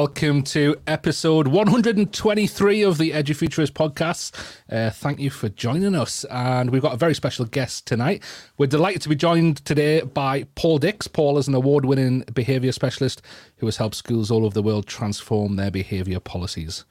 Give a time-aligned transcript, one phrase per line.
[0.00, 4.32] and welcome to episode 123 of the Edufuturist podcast.
[4.70, 8.22] Uh, thank you for joining us, and we've got a very special guest tonight.
[8.56, 11.06] We're delighted to be joined today by Paul Dix.
[11.06, 13.20] Paul is an award winning behaviour specialist
[13.56, 16.86] who has helped schools all over the world transform their behaviour policies.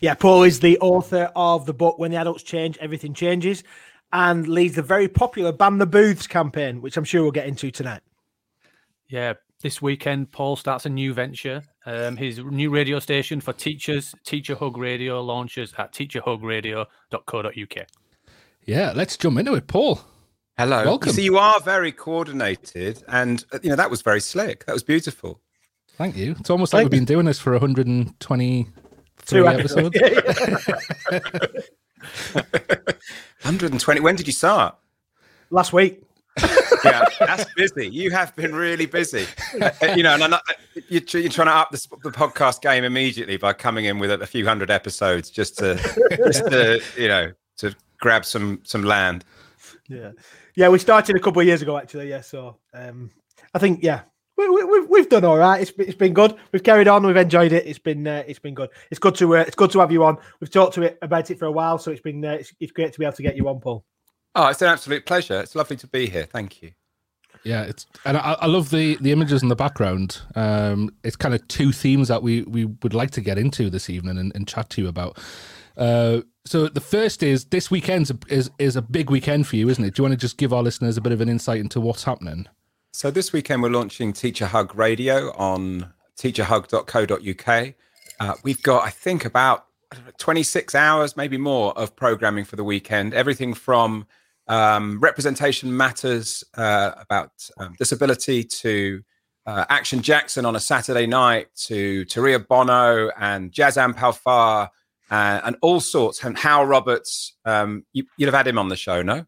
[0.00, 3.62] Yeah, Paul is the author of the book When the Adults Change, Everything Changes,
[4.12, 7.70] and leads the very popular Ban the Booths campaign, which I'm sure we'll get into
[7.70, 8.02] tonight.
[9.08, 11.62] Yeah, this weekend, Paul starts a new venture.
[11.86, 17.86] Um, his new radio station for teachers, Teacher Hug Radio, launches at teacherhugradio.co.uk.
[18.64, 20.00] Yeah, let's jump into it, Paul.
[20.58, 20.84] Hello.
[20.84, 21.08] Welcome.
[21.08, 24.66] You see, you are very coordinated, and you know that was very slick.
[24.66, 25.40] That was beautiful.
[25.96, 26.36] Thank you.
[26.38, 28.72] It's almost like we've been doing this for 123
[29.26, 29.96] Two episodes.
[33.42, 34.00] 120.
[34.02, 34.76] When did you start?
[35.50, 36.02] Last week.
[36.84, 37.88] Yeah, that's busy.
[37.88, 39.26] You have been really busy.
[39.60, 40.42] Uh, you know, and not,
[40.88, 44.26] you're, you're trying to up the, the podcast game immediately by coming in with a,
[44.26, 45.74] few hundred episodes just to,
[46.16, 49.24] just to, you know, to grab some some land.
[49.88, 50.12] Yeah,
[50.56, 50.68] yeah.
[50.68, 52.08] We started a couple of years ago, actually.
[52.08, 53.10] Yeah, so um,
[53.54, 54.02] I think yeah,
[54.36, 55.60] we, we, we've done all right.
[55.60, 56.36] It's it's been good.
[56.52, 57.06] We've carried on.
[57.06, 57.66] We've enjoyed it.
[57.66, 58.70] It's been uh, it's been good.
[58.90, 60.18] It's good to uh, it's good to have you on.
[60.40, 62.72] We've talked to it about it for a while, so it's been uh, it's, it's
[62.72, 63.84] great to be able to get you on, Paul.
[64.34, 65.40] Oh, it's an absolute pleasure.
[65.40, 66.24] It's lovely to be here.
[66.24, 66.72] Thank you.
[67.44, 70.20] Yeah, it's and I, I love the the images in the background.
[70.36, 73.90] Um, it's kind of two themes that we we would like to get into this
[73.90, 75.18] evening and, and chat to you about.
[75.76, 79.84] Uh, so the first is this weekend is is a big weekend for you, isn't
[79.84, 79.94] it?
[79.94, 82.04] Do you want to just give our listeners a bit of an insight into what's
[82.04, 82.46] happening?
[82.92, 87.74] So this weekend we're launching Teacher Hug Radio on teacherhug.co.uk.
[88.20, 92.44] Uh, we've got, I think, about I don't know, 26 hours, maybe more, of programming
[92.44, 93.14] for the weekend.
[93.14, 94.06] Everything from
[94.48, 99.02] um, representation matters uh, about um, disability to
[99.46, 104.68] uh, Action Jackson on a Saturday night to Taria Bono and Jazam Palfar
[105.10, 106.22] uh, and all sorts.
[106.24, 109.26] And Hywel Roberts, um, you, you'd have had him on the show, no?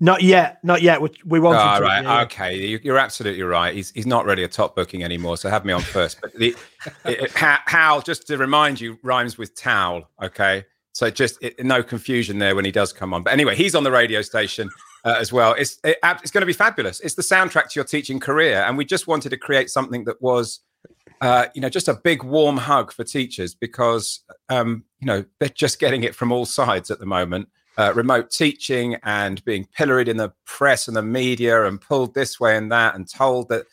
[0.00, 1.02] Not yet, not yet.
[1.02, 1.84] We, we want Oh, to.
[1.84, 2.02] right.
[2.04, 2.22] yeah, yeah.
[2.22, 2.56] Okay.
[2.56, 3.74] You- You're absolutely right.
[3.74, 5.36] He's, he's not really a top booking anymore.
[5.36, 6.20] So have me on first.
[6.20, 6.54] But the,
[7.04, 10.08] it, it- Hal, just to remind you, rhymes with towel.
[10.22, 10.64] Okay.
[10.98, 13.22] So just it, no confusion there when he does come on.
[13.22, 14.68] But anyway, he's on the radio station
[15.04, 15.52] uh, as well.
[15.52, 16.98] It's, it, it's going to be fabulous.
[16.98, 18.64] It's the soundtrack to your teaching career.
[18.66, 20.58] And we just wanted to create something that was,
[21.20, 25.50] uh, you know, just a big warm hug for teachers because, um, you know, they're
[25.50, 30.08] just getting it from all sides at the moment uh, remote teaching and being pilloried
[30.08, 33.66] in the press and the media and pulled this way and that and told that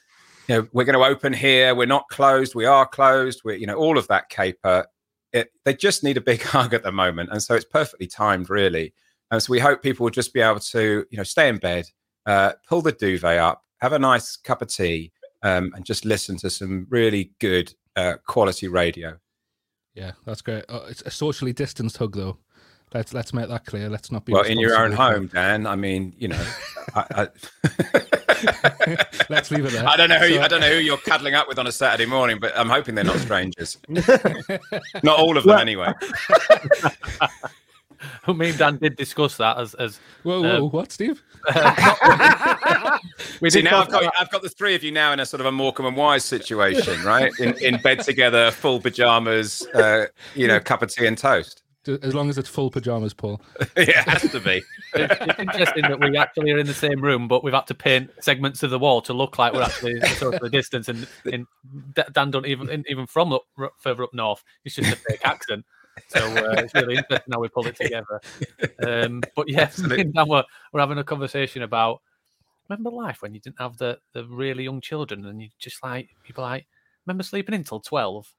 [0.47, 3.65] you know we're going to open here we're not closed we are closed we're you
[3.65, 4.85] know all of that caper
[5.35, 8.49] it, they just need a big hug at the moment and so it's perfectly timed
[8.49, 8.93] really
[9.31, 11.85] and so we hope people will just be able to you know stay in bed
[12.25, 15.11] uh, pull the duvet up have a nice cup of tea
[15.43, 19.17] um, and just listen to some really good uh, quality radio
[19.93, 20.65] Yeah, that's great.
[20.67, 22.39] Uh, it's a socially distanced hug, though.
[22.93, 23.89] Let's let's make that clear.
[23.89, 26.45] Let's not be well in your own home dan i mean you know
[26.95, 27.27] I,
[27.63, 28.01] I...
[29.29, 29.87] Let's leave it there.
[29.87, 31.67] I don't know who you, So- I don't know who you're cuddling up with on
[31.67, 33.77] a Saturday morning, but I'm hoping they're not strangers.
[33.89, 35.91] not all of them, Well- anyway.
[38.27, 41.23] Me and Dan did discuss that as as Whoa, whoa, Um, what, Steve?
[43.41, 45.41] we See, now I've got I've got the three of you now in a sort
[45.41, 47.31] of a Morecambe and Wise situation, right?
[47.39, 51.63] In in bed together, full pajamas, uh, you know, cup of tea and toast.
[51.85, 53.39] D- As long as it's full pajamas, Paul.
[53.77, 54.63] it has to be.
[54.95, 57.75] it's, it's interesting that we actually are in the same room, but we've had to
[57.75, 60.89] paint segments of the wall to look like we're actually socially distance.
[60.89, 61.47] And, and
[62.11, 64.43] Dan don't even even from up, r- further up north.
[64.65, 65.63] It's just a fake accent.
[66.07, 68.19] So uh, it's really interesting how we pull it together.
[68.85, 70.43] Um, but yeah, me and Dan were,
[70.73, 72.01] were having a conversation about
[72.67, 76.09] remember life when you didn't have the the really young children and you just like
[76.23, 76.65] people like
[77.05, 78.33] remember sleeping until twelve.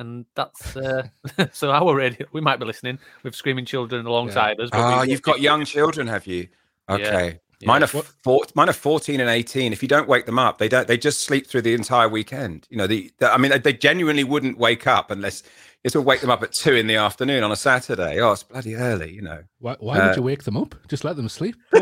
[0.00, 1.06] And that's uh,
[1.52, 2.26] so our radio.
[2.32, 4.70] We might be listening with screaming children alongside us.
[4.70, 6.48] but we- Oh, you've got young children, have you?
[6.88, 7.26] Okay.
[7.60, 7.66] yeah.
[7.66, 9.72] Mine are four, mine are fourteen and eighteen.
[9.74, 10.88] If you don't wake them up, they don't.
[10.88, 12.66] They just sleep through the entire weekend.
[12.70, 15.42] You know, the, the I mean, they genuinely wouldn't wake up unless
[15.84, 18.18] it's will wake them up at two in the afternoon on a Saturday.
[18.20, 19.12] Oh, it's bloody early.
[19.12, 19.42] You know.
[19.58, 20.74] Why, why Uh, would you wake them up?
[20.88, 21.54] Just let them sleep.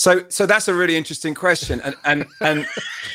[0.00, 2.66] So, so that's a really interesting question, and and and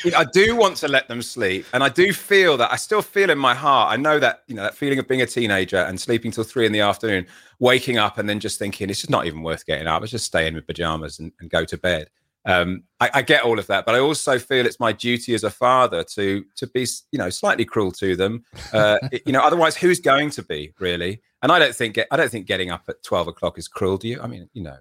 [0.04, 2.76] you know, I do want to let them sleep, and I do feel that I
[2.76, 3.92] still feel in my heart.
[3.92, 6.64] I know that you know that feeling of being a teenager and sleeping till three
[6.64, 7.26] in the afternoon,
[7.58, 10.00] waking up and then just thinking it's just not even worth getting up.
[10.00, 12.08] Let's just stay in with pajamas and, and go to bed.
[12.44, 15.42] Um, I, I get all of that, but I also feel it's my duty as
[15.42, 18.44] a father to to be you know slightly cruel to them.
[18.72, 21.20] Uh, you know, otherwise, who's going to be really?
[21.42, 23.96] And I don't think I don't think getting up at twelve o'clock is cruel.
[23.96, 24.20] Do you?
[24.22, 24.76] I mean, you know.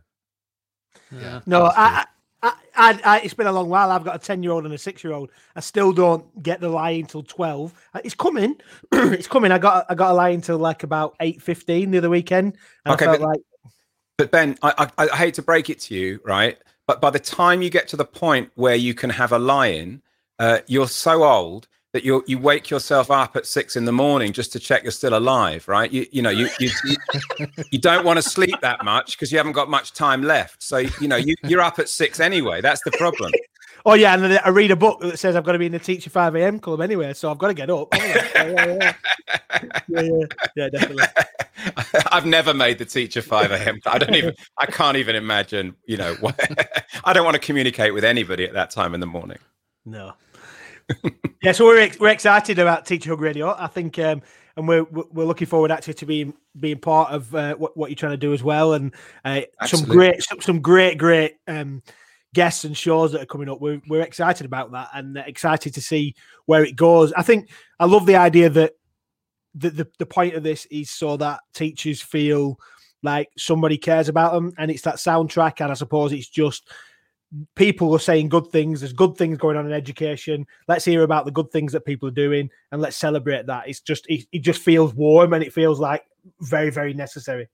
[1.11, 1.41] Yeah.
[1.45, 2.05] No, I,
[2.41, 3.91] I, I, I, it's been a long while.
[3.91, 5.31] I've got a 10 year old and a six year old.
[5.55, 7.73] I still don't get the lie until 12.
[7.93, 8.55] Uh, it's coming.
[8.91, 9.51] it's coming.
[9.51, 12.57] I got I got a lie until like about eight fifteen the other weekend.
[12.85, 13.41] okay, but, like...
[14.17, 16.57] but Ben, I, I, I hate to break it to you, right?
[16.87, 19.67] But by the time you get to the point where you can have a lie
[19.67, 20.01] in,
[20.37, 24.33] uh, you're so old that you you wake yourself up at six in the morning
[24.33, 25.89] just to check you're still alive, right?
[25.89, 26.69] You you know you you
[27.71, 30.61] you, don't want to sleep that much because you haven't got much time left.
[30.61, 32.59] So you know you you're up at six anyway.
[32.59, 33.31] That's the problem.
[33.87, 35.71] Oh yeah, and then I read a book that says I've got to be in
[35.71, 37.89] the Teacher Five AM club anyway, so I've got to get up.
[37.93, 38.93] Oh, yeah, yeah,
[39.87, 40.25] yeah, yeah,
[40.55, 41.03] yeah, definitely.
[42.11, 43.79] I've never made the Teacher Five AM.
[43.85, 44.33] I don't even.
[44.57, 45.75] I can't even imagine.
[45.85, 46.15] You know,
[47.03, 49.37] I don't want to communicate with anybody at that time in the morning.
[49.85, 50.13] No,
[51.41, 53.55] yeah, so we're we're excited about Teacher Hug Radio.
[53.57, 54.21] I think, um,
[54.55, 57.95] and we're we're looking forward actually to being being part of uh, what what you're
[57.95, 58.93] trying to do as well, and
[59.23, 61.81] uh, some great some great great um,
[62.33, 63.59] guests and shows that are coming up.
[63.61, 66.15] We're we're excited about that and excited to see
[66.45, 67.11] where it goes.
[67.13, 67.49] I think
[67.79, 68.73] I love the idea that
[69.55, 72.59] the the, the point of this is so that teachers feel
[73.01, 75.61] like somebody cares about them, and it's that soundtrack.
[75.61, 76.69] And I suppose it's just
[77.55, 78.81] people are saying good things.
[78.81, 80.45] There's good things going on in education.
[80.67, 83.67] Let's hear about the good things that people are doing and let's celebrate that.
[83.67, 86.05] It's just it, it just feels warm and it feels like
[86.41, 87.47] very very necessary.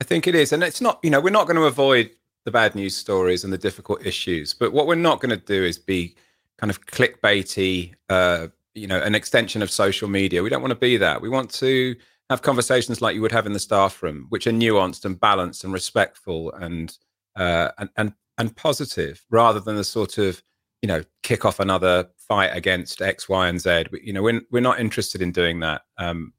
[0.00, 0.98] I think it is, and it's not.
[1.02, 2.10] You know, we're not going to avoid
[2.44, 5.64] the bad news stories and the difficult issues, but what we're not going to do
[5.64, 6.14] is be
[6.58, 7.94] kind of clickbaity.
[8.08, 10.42] Uh, you know, an extension of social media.
[10.42, 11.22] We don't want to be that.
[11.22, 11.96] We want to
[12.28, 15.64] have conversations like you would have in the staff room, which are nuanced and balanced
[15.64, 16.96] and respectful and
[17.36, 20.42] uh, and, and and positive rather than the sort of
[20.82, 23.84] you know kick off another fight against X, Y, and Z.
[24.02, 26.32] You know, we're we're not interested in doing that, um,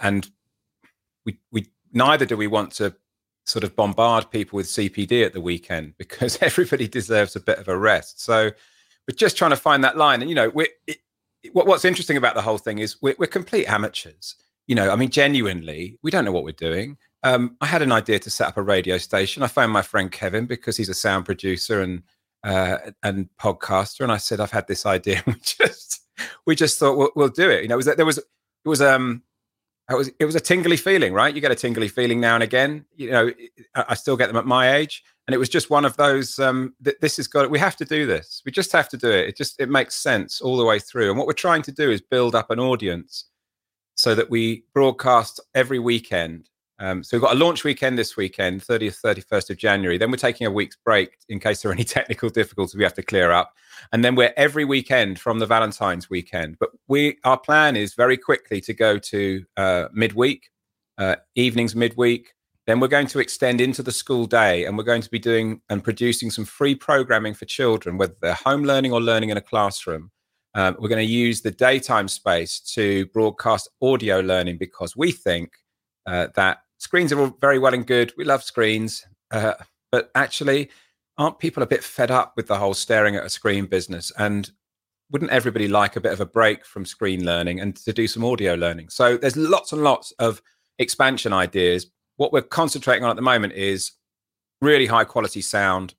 [0.00, 0.28] and
[1.24, 2.94] we we neither do we want to
[3.44, 7.68] sort of bombard people with CPD at the weekend because everybody deserves a bit of
[7.68, 8.22] a rest.
[8.22, 8.50] So
[9.08, 10.68] we're just trying to find that line, and you know, we
[11.52, 14.36] what, what's interesting about the whole thing is we're, we're complete amateurs.
[14.66, 17.92] You know, I mean, genuinely, we don't know what we're doing um, I had an
[17.92, 19.42] idea to set up a radio station.
[19.42, 22.02] I found my friend Kevin because he's a sound producer and
[22.44, 25.22] uh, and podcaster, and I said I've had this idea.
[25.26, 26.00] we just
[26.46, 27.62] we just thought we'll, we'll do it.
[27.62, 29.22] You know, it was there was it was um
[29.90, 31.34] it was it was a tingly feeling, right?
[31.34, 32.84] You get a tingly feeling now and again.
[32.96, 33.32] You know,
[33.74, 36.38] I still get them at my age, and it was just one of those.
[36.38, 37.50] Um, th- this has got.
[37.50, 38.42] We have to do this.
[38.44, 39.28] We just have to do it.
[39.28, 41.10] It just it makes sense all the way through.
[41.10, 43.26] And what we're trying to do is build up an audience
[43.96, 46.48] so that we broadcast every weekend
[46.78, 49.96] um, so we've got a launch weekend this weekend, 30th, 31st of January.
[49.96, 52.94] Then we're taking a week's break in case there are any technical difficulties we have
[52.94, 53.54] to clear up.
[53.92, 56.58] And then we're every weekend from the Valentine's weekend.
[56.58, 60.50] But we our plan is very quickly to go to uh, midweek,
[60.98, 62.34] uh, evenings midweek.
[62.66, 65.62] Then we're going to extend into the school day and we're going to be doing
[65.70, 69.42] and producing some free programming for children, whether they're home learning or learning in a
[69.42, 70.10] classroom.
[70.54, 75.52] Um, we're going to use the daytime space to broadcast audio learning because we think
[76.06, 78.12] uh, that screens are all very well and good.
[78.16, 79.54] We love screens, uh,
[79.90, 80.70] but actually,
[81.18, 84.12] aren't people a bit fed up with the whole staring at a screen business?
[84.18, 84.50] And
[85.10, 88.24] wouldn't everybody like a bit of a break from screen learning and to do some
[88.24, 88.88] audio learning?
[88.88, 90.42] So there's lots and lots of
[90.78, 91.86] expansion ideas.
[92.16, 93.92] What we're concentrating on at the moment is
[94.60, 95.94] really high quality sound,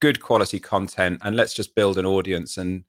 [0.00, 2.84] good quality content, and let's just build an audience and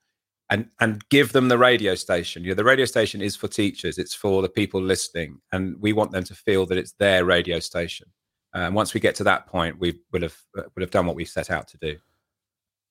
[0.51, 2.43] and and give them the radio station.
[2.43, 3.97] You know, the radio station is for teachers.
[3.97, 7.59] It's for the people listening, and we want them to feel that it's their radio
[7.59, 8.05] station.
[8.53, 11.15] And once we get to that point, we will have uh, will have done what
[11.15, 11.97] we set out to do.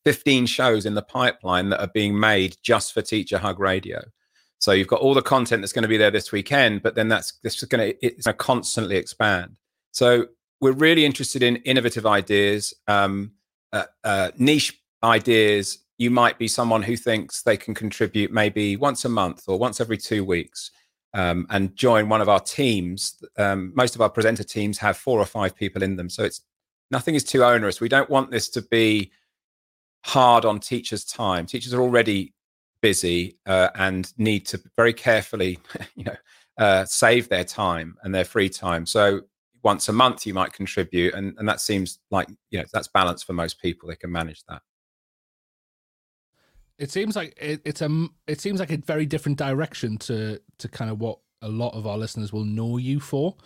[0.04, 4.00] 15 shows in the pipeline that are being made just for Teacher Hug Radio.
[4.58, 7.08] So you've got all the content that's going to be there this weekend, but then
[7.08, 9.58] that's this is going to it's going to constantly expand.
[9.90, 10.28] So
[10.60, 13.32] we're really interested in innovative ideas, um,
[13.72, 19.04] uh, uh, niche ideas, you might be someone who thinks they can contribute maybe once
[19.04, 20.70] a month or once every two weeks
[21.14, 23.22] um, and join one of our teams.
[23.38, 26.10] Um, most of our presenter teams have four or five people in them.
[26.10, 26.42] So it's
[26.90, 27.80] nothing is too onerous.
[27.80, 29.10] We don't want this to be
[30.04, 31.46] hard on teachers' time.
[31.46, 32.34] Teachers are already
[32.82, 35.58] busy uh, and need to very carefully,
[35.94, 36.16] you know,
[36.58, 38.84] uh, save their time and their free time.
[38.84, 39.22] So
[39.62, 43.24] once a month you might contribute, and, and that seems like you know that's balanced
[43.24, 43.88] for most people.
[43.88, 44.62] They can manage that.
[46.78, 50.68] It seems like it, it's a it seems like a very different direction to to
[50.68, 53.36] kind of what a lot of our listeners will know you for.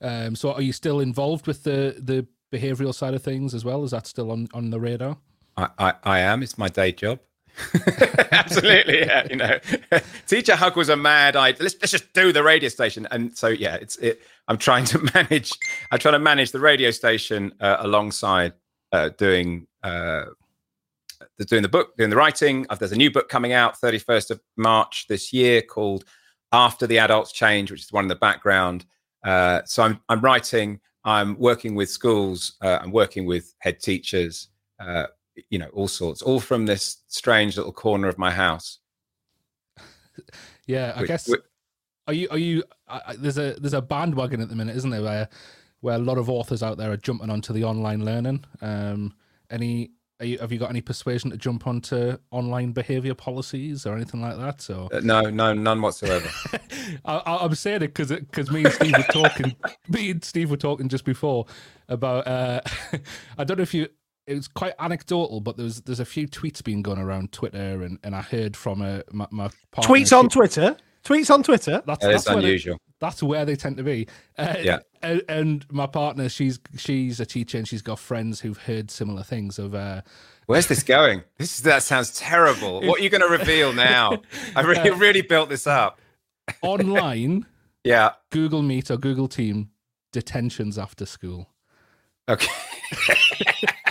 [0.00, 3.84] Um, so, are you still involved with the the behavioural side of things as well?
[3.84, 5.18] Is that still on on the radar?
[5.56, 6.42] I, I, I am.
[6.42, 7.20] It's my day job.
[8.32, 9.26] Absolutely, yeah.
[9.28, 9.58] You know,
[10.26, 11.62] teacher hug was a mad idea.
[11.62, 14.22] Let's, let's just do the radio station, and so yeah, it's it.
[14.48, 15.52] I'm trying to manage.
[15.90, 18.54] I'm trying to manage the radio station uh, alongside
[18.90, 20.24] uh, doing uh,
[21.46, 22.66] doing the book, doing the writing.
[22.68, 26.04] Uh, there's a new book coming out 31st of March this year called
[26.52, 28.84] "After the Adults Change," which is one in the background.
[29.24, 30.80] Uh, so I'm I'm writing.
[31.04, 32.54] I'm working with schools.
[32.60, 34.48] Uh, I'm working with head teachers.
[34.78, 35.06] Uh,
[35.50, 38.78] you know, all sorts, all from this strange little corner of my house.
[40.66, 41.28] yeah, I which, guess.
[41.28, 41.40] Which,
[42.06, 42.28] are you?
[42.30, 42.64] Are you?
[42.88, 45.02] Uh, there's a there's a bandwagon at the minute, isn't there?
[45.02, 45.28] Where
[45.80, 48.44] where a lot of authors out there are jumping onto the online learning.
[48.60, 49.14] Um,
[49.50, 49.90] any
[50.26, 54.36] you, have you got any persuasion to jump onto online behavior policies or anything like
[54.38, 54.60] that?
[54.60, 56.28] So uh, no, no, none whatsoever.
[57.04, 59.56] I, am saying it because because me and Steve were talking.
[59.88, 61.46] me and Steve were talking just before
[61.88, 62.26] about.
[62.26, 62.60] Uh,
[63.38, 63.88] I don't know if you
[64.26, 67.98] it was quite anecdotal, but there's there's a few tweets being going around Twitter, and,
[68.04, 70.76] and I heard from a my, my tweets on Twitter.
[71.04, 71.82] Tweets on Twitter.
[71.84, 72.74] That's, that that's unusual.
[72.74, 74.06] They, that's where they tend to be.
[74.38, 74.78] Uh, yeah.
[75.02, 79.22] And, and, my partner, she's she's a teacher, and she's got friends who've heard similar
[79.22, 79.58] things.
[79.58, 80.02] Of uh,
[80.46, 81.22] where's this going?
[81.38, 82.82] This that sounds terrible.
[82.82, 84.22] what are you going to reveal now?
[84.56, 86.00] I really uh, really built this up.
[86.62, 87.46] online.
[87.84, 88.12] Yeah.
[88.30, 89.70] Google Meet or Google Team
[90.12, 91.48] detentions after school.
[92.28, 92.46] Okay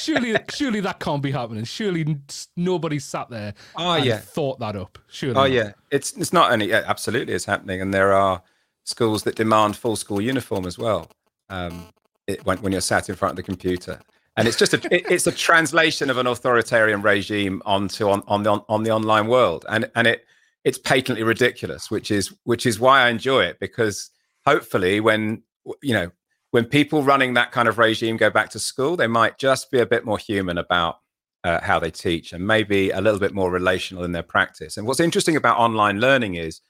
[0.00, 1.64] surely, surely that can't be happening.
[1.64, 2.18] Surely
[2.56, 3.54] nobody sat there.
[3.76, 4.98] Oh yeah, thought that up.
[5.08, 5.36] Surely.
[5.36, 5.50] Oh not.
[5.50, 8.42] yeah, it's it's not only yeah, absolutely it's happening, and there are
[8.90, 11.08] schools that demand full school uniform as well.
[11.48, 11.86] Um,
[12.26, 14.00] it, when when you're sat in front of the computer,
[14.36, 18.42] and it's just a it, it's a translation of an authoritarian regime onto on on
[18.42, 20.26] the on, on the online world, and and it
[20.64, 24.10] it's patently ridiculous, which is which is why I enjoy it because
[24.44, 25.42] hopefully when
[25.82, 26.10] you know
[26.50, 29.78] when people running that kind of regime go back to school, they might just be
[29.78, 30.98] a bit more human about
[31.44, 34.76] uh, how they teach and maybe a little bit more relational in their practice.
[34.76, 36.60] And what's interesting about online learning is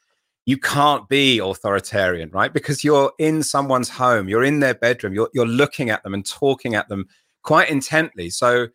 [0.47, 2.53] you can't be authoritarian, right?
[2.53, 6.27] Because you're in someone's home, you're in their bedroom, you're, you're looking at them and
[6.27, 7.07] talking at them
[7.43, 8.31] quite intently.
[8.31, 8.69] So,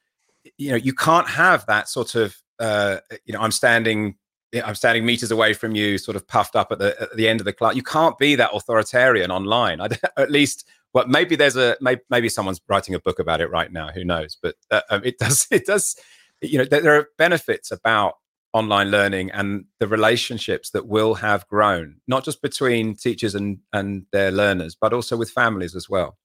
[0.57, 4.15] you know, you can't have that sort of, uh, you know, I'm standing
[4.63, 7.41] I'm standing meters away from you, sort of puffed up at the at the end
[7.41, 7.75] of the class.
[7.75, 9.81] You can't be that authoritarian online.
[9.81, 13.51] I, at least well, maybe there's a maybe, maybe someone's writing a book about it
[13.51, 13.89] right now.
[13.89, 14.38] Who knows?
[14.41, 15.95] But uh, um, it does it does
[16.41, 18.13] you know there, there are benefits about
[18.55, 24.05] online learning and the relationships that will have grown, not just between teachers and and
[24.12, 26.17] their learners, but also with families as well.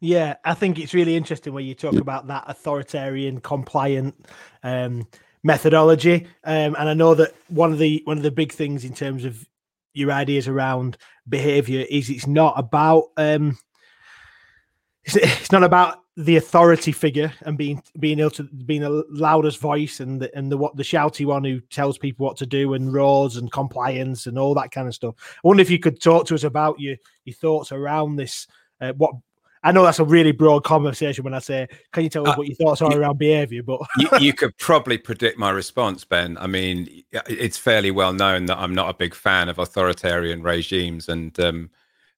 [0.00, 4.14] Yeah, I think it's really interesting when you talk about that authoritarian, compliant
[4.64, 5.06] um,
[5.44, 6.26] methodology.
[6.42, 9.24] Um, and I know that one of the one of the big things in terms
[9.24, 9.46] of
[9.94, 10.96] your ideas around
[11.28, 13.56] behavior is it's not about um,
[15.04, 20.00] it's, not about the authority figure and being being able to being the loudest voice
[20.00, 22.92] and the, and the what the shouty one who tells people what to do and
[22.92, 25.14] roars and compliance and all that kind of stuff.
[25.18, 28.48] I wonder if you could talk to us about your your thoughts around this.
[28.80, 29.14] Uh, what
[29.62, 32.36] I know that's a really broad conversation when I say, "Can you tell us uh,
[32.36, 36.04] what your thoughts are you, around behaviour?" But you, you, could probably predict my response,
[36.04, 36.36] Ben.
[36.38, 41.08] I mean, it's fairly well known that I'm not a big fan of authoritarian regimes,
[41.08, 41.70] and um,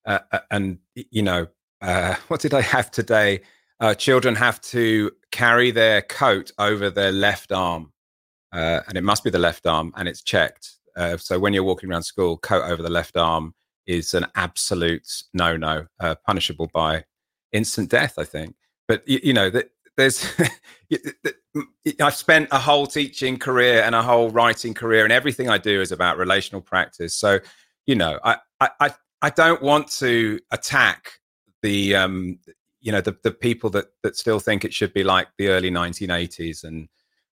[0.07, 1.49] uh, uh and you know,
[1.83, 3.43] uh, what did I have today?
[3.81, 7.93] Uh, children have to carry their coat over their left arm,
[8.53, 10.77] uh, and it must be the left arm, and it's checked.
[10.97, 13.55] Uh, so when you're walking around school, coat over the left arm
[13.87, 17.05] is an absolute no-no, uh, punishable by
[17.53, 18.15] instant death.
[18.19, 18.55] I think.
[18.87, 20.27] But you, you know that there's
[22.01, 25.81] I've spent a whole teaching career and a whole writing career, and everything I do
[25.81, 27.15] is about relational practice.
[27.15, 27.39] So,
[27.87, 28.91] you know, I I
[29.23, 31.13] I don't want to attack
[31.63, 32.39] the um,
[32.81, 35.71] you know the the people that that still think it should be like the early
[35.71, 36.89] 1980s and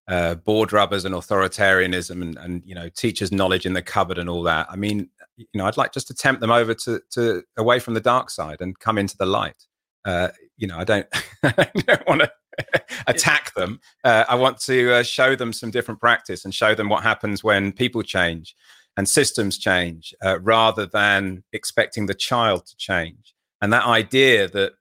[0.08, 4.28] uh, board rubbers and authoritarianism and, and you know teachers' knowledge in the cupboard and
[4.28, 4.66] all that.
[4.70, 7.94] I mean, you know, I'd like just to tempt them over to to away from
[7.94, 9.66] the dark side and come into the light.
[10.04, 11.06] Uh, you know, I don't
[11.42, 12.32] I don't want to
[13.06, 13.80] attack them.
[14.04, 17.44] Uh, I want to uh, show them some different practice and show them what happens
[17.44, 18.54] when people change
[18.96, 24.72] and systems change, uh, rather than expecting the child to change and that idea that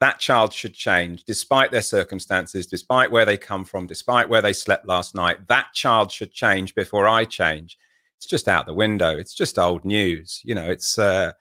[0.00, 4.52] that child should change despite their circumstances despite where they come from despite where they
[4.52, 7.78] slept last night that child should change before i change
[8.16, 11.32] it's just out the window it's just old news you know it's uh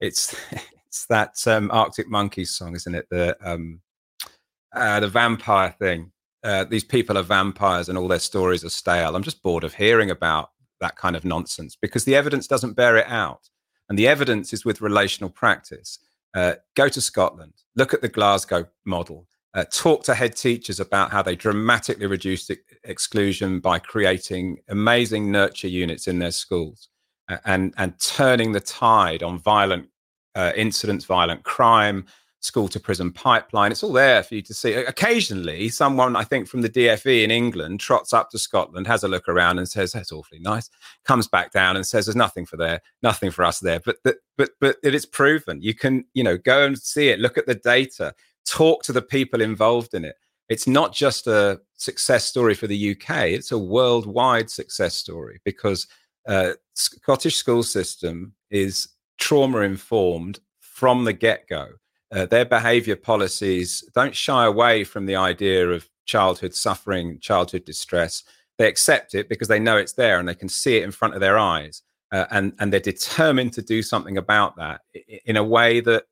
[0.00, 0.34] it's
[0.86, 3.80] it's that um arctic monkeys song isn't it the um
[4.74, 6.10] uh, the vampire thing
[6.44, 9.16] uh, these people are vampires and all their stories are stale.
[9.16, 12.98] I'm just bored of hearing about that kind of nonsense because the evidence doesn't bear
[12.98, 13.48] it out.
[13.88, 15.98] And the evidence is with relational practice.
[16.34, 21.12] Uh, go to Scotland, look at the Glasgow model, uh, talk to head teachers about
[21.12, 22.50] how they dramatically reduced
[22.82, 26.88] exclusion by creating amazing nurture units in their schools
[27.28, 29.88] uh, and, and turning the tide on violent
[30.34, 32.04] uh, incidents, violent crime,
[32.44, 33.72] school to prison pipeline.
[33.72, 34.74] It's all there for you to see.
[34.74, 39.08] Occasionally, someone, I think, from the DFE in England trots up to Scotland, has a
[39.08, 40.68] look around and says, that's awfully nice,
[41.04, 43.80] comes back down and says, there's nothing for there, nothing for us there.
[43.80, 45.62] But, but, but, but it is proven.
[45.62, 48.14] You can, you know, go and see it, look at the data,
[48.46, 50.16] talk to the people involved in it.
[50.50, 55.86] It's not just a success story for the UK, it's a worldwide success story because
[56.28, 61.68] uh, Scottish school system is trauma informed from the get go
[62.14, 68.22] uh, their behavior policies don't shy away from the idea of childhood suffering, childhood distress.
[68.56, 71.14] They accept it because they know it's there and they can see it in front
[71.14, 71.82] of their eyes.
[72.12, 74.82] Uh, and, and they're determined to do something about that
[75.24, 76.04] in a way that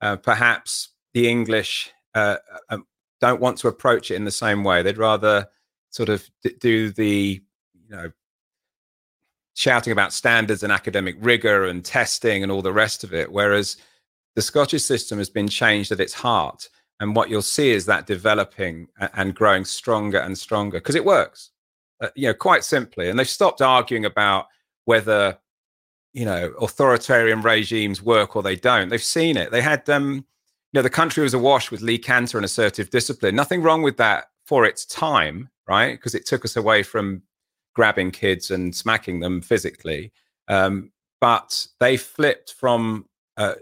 [0.00, 2.36] uh, perhaps the English uh,
[2.70, 2.86] um,
[3.20, 4.82] don't want to approach it in the same way.
[4.82, 5.46] They'd rather
[5.90, 6.26] sort of
[6.60, 7.42] do the,
[7.74, 8.10] you know,
[9.54, 13.30] shouting about standards and academic rigor and testing and all the rest of it.
[13.30, 13.76] Whereas
[14.36, 16.68] the Scottish system has been changed at its heart.
[17.00, 21.50] And what you'll see is that developing and growing stronger and stronger because it works,
[22.00, 23.08] uh, you know, quite simply.
[23.08, 24.46] And they've stopped arguing about
[24.84, 25.38] whether,
[26.12, 28.90] you know, authoritarian regimes work or they don't.
[28.90, 29.50] They've seen it.
[29.50, 30.26] They had, um,
[30.72, 33.34] you know, the country was awash with Lee Canter and assertive discipline.
[33.34, 35.92] Nothing wrong with that for its time, right?
[35.92, 37.22] Because it took us away from
[37.74, 40.12] grabbing kids and smacking them physically.
[40.48, 43.54] Um, but they flipped from uh,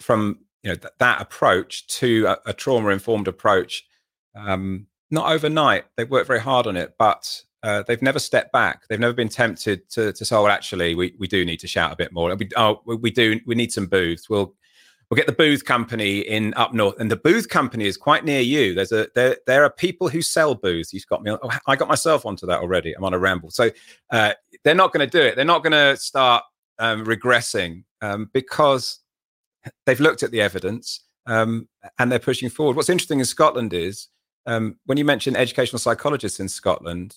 [0.00, 3.84] from you know th- that approach to a, a trauma informed approach
[4.34, 8.82] um, not overnight they've worked very hard on it but uh, they've never stepped back.
[8.88, 11.92] They've never been tempted to, to say well actually we, we do need to shout
[11.92, 12.34] a bit more.
[12.36, 14.28] We, oh, we do we need some booths.
[14.28, 14.54] We'll
[15.08, 17.00] we'll get the booth company in up north.
[17.00, 18.74] And the booth company is quite near you.
[18.74, 20.92] There's a there, there are people who sell booths.
[20.92, 22.92] You've got me on, oh, i got myself onto that already.
[22.92, 23.50] I'm on a ramble.
[23.50, 23.70] So
[24.10, 25.34] uh, they're not going to do it.
[25.34, 26.44] They're not going to start
[26.78, 29.00] um, regressing um, because
[29.86, 32.76] they've looked at the evidence um, and they're pushing forward.
[32.76, 34.08] What's interesting in Scotland is
[34.46, 37.16] um, when you mention educational psychologists in Scotland,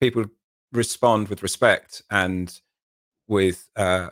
[0.00, 0.24] people
[0.72, 2.60] respond with respect and
[3.28, 4.10] with uh,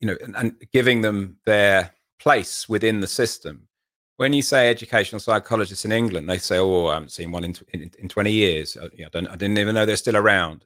[0.00, 3.68] you know and, and, giving them their place within the system.
[4.16, 7.54] When you say educational psychologists in England, they say, "Oh, I haven't seen one in
[7.72, 8.76] in, in twenty years.
[8.76, 10.64] I, you know, I didn't even know they're still around."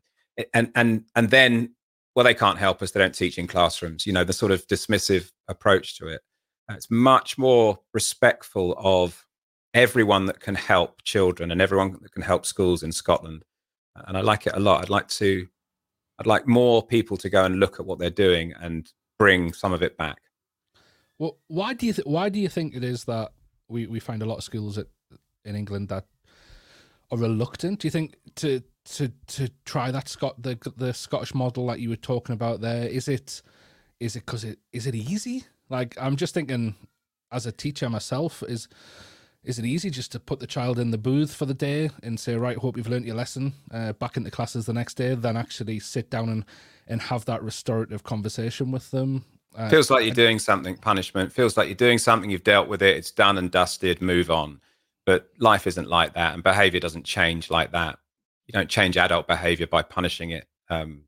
[0.55, 1.75] And and and then
[2.15, 2.91] well, they can't help us.
[2.91, 4.07] They don't teach in classrooms.
[4.07, 6.21] You know, the sort of dismissive approach to it.
[6.71, 9.27] Uh, it's much more respectful of
[9.75, 13.45] everyone that can help children and everyone that can help schools in Scotland.
[13.97, 14.83] Uh, and I like it a lot.
[14.83, 15.47] I'd like to,
[16.19, 19.73] I'd like more people to go and look at what they're doing and bring some
[19.73, 20.19] of it back.
[21.19, 23.33] Well, why do you th- why do you think it is that
[23.69, 24.89] we, we find a lot of schools at,
[25.45, 26.07] in England that
[27.11, 27.81] are reluctant?
[27.81, 31.89] Do you think to to to try that Scot the the Scottish model that you
[31.89, 32.87] were talking about there?
[32.87, 33.43] Is it
[34.01, 35.45] is it because it is it easy?
[35.69, 36.75] Like I'm just thinking,
[37.31, 38.69] as a teacher myself, is
[39.45, 42.19] is it easy just to put the child in the booth for the day and
[42.19, 45.37] say, right, hope you've learned your lesson, uh, back into classes the next day, then
[45.37, 46.45] actually sit down and
[46.87, 49.25] and have that restorative conversation with them?
[49.55, 52.81] Uh, feels like you're doing something punishment feels like you're doing something you've dealt with
[52.81, 54.59] it it's done and dusted move on
[55.05, 57.99] but life isn't like that and behavior doesn't change like that
[58.47, 61.03] you don't change adult behavior by punishing it um,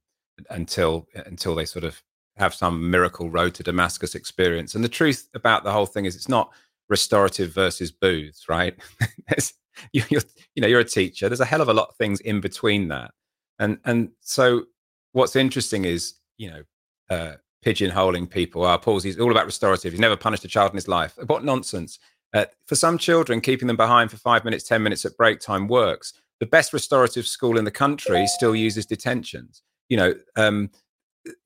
[0.51, 2.03] until until they sort of
[2.37, 4.75] have some miracle road to Damascus experience.
[4.75, 6.51] And the truth about the whole thing is, it's not
[6.89, 8.75] restorative versus booths, right?
[9.93, 10.21] you, are
[10.55, 11.29] you know, you're a teacher.
[11.29, 13.13] There's a hell of a lot of things in between that,
[13.59, 14.65] and and so
[15.13, 16.63] what's interesting is, you know,
[17.11, 18.65] uh, pigeonholing people.
[18.65, 19.93] Oh, Paul's he's all about restorative.
[19.93, 21.17] He's never punished a child in his life.
[21.27, 21.99] What nonsense!
[22.33, 25.69] Uh, for some children, keeping them behind for five minutes, ten minutes at break time
[25.69, 29.63] works the best restorative school in the country still uses detentions.
[29.89, 30.71] You know, um,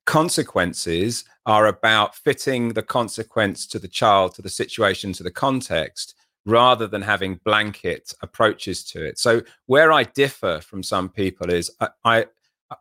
[0.06, 6.16] consequences are about fitting the consequence to the child, to the situation, to the context,
[6.44, 9.20] rather than having blanket approaches to it.
[9.20, 12.26] So where I differ from some people is I, I,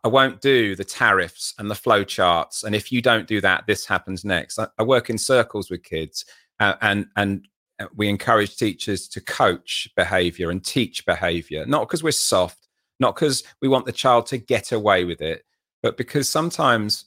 [0.02, 3.64] I won't do the tariffs and the flow charts, and if you don't do that,
[3.68, 4.58] this happens next.
[4.58, 6.24] I, I work in circles with kids,
[6.58, 7.48] uh, and and uh,
[7.94, 12.66] we encourage teachers to coach behavior and teach behavior, not because we're soft,
[13.00, 15.44] not because we want the child to get away with it,
[15.82, 17.04] but because sometimes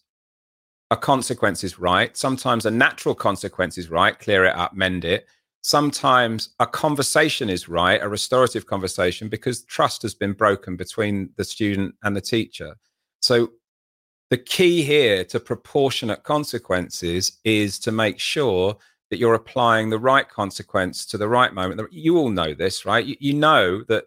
[0.90, 2.16] a consequence is right.
[2.18, 4.18] Sometimes a natural consequence is right.
[4.20, 5.26] Clear it up, mend it.
[5.62, 11.44] sometimes a conversation is right, a restorative conversation, because trust has been broken between the
[11.44, 12.76] student and the teacher.
[13.22, 13.52] So
[14.30, 18.78] the key here to proportionate consequences is to make sure
[19.12, 21.94] that you're applying the right consequence to the right moment.
[21.94, 23.06] You all know this, right?
[23.06, 24.06] You, you, know that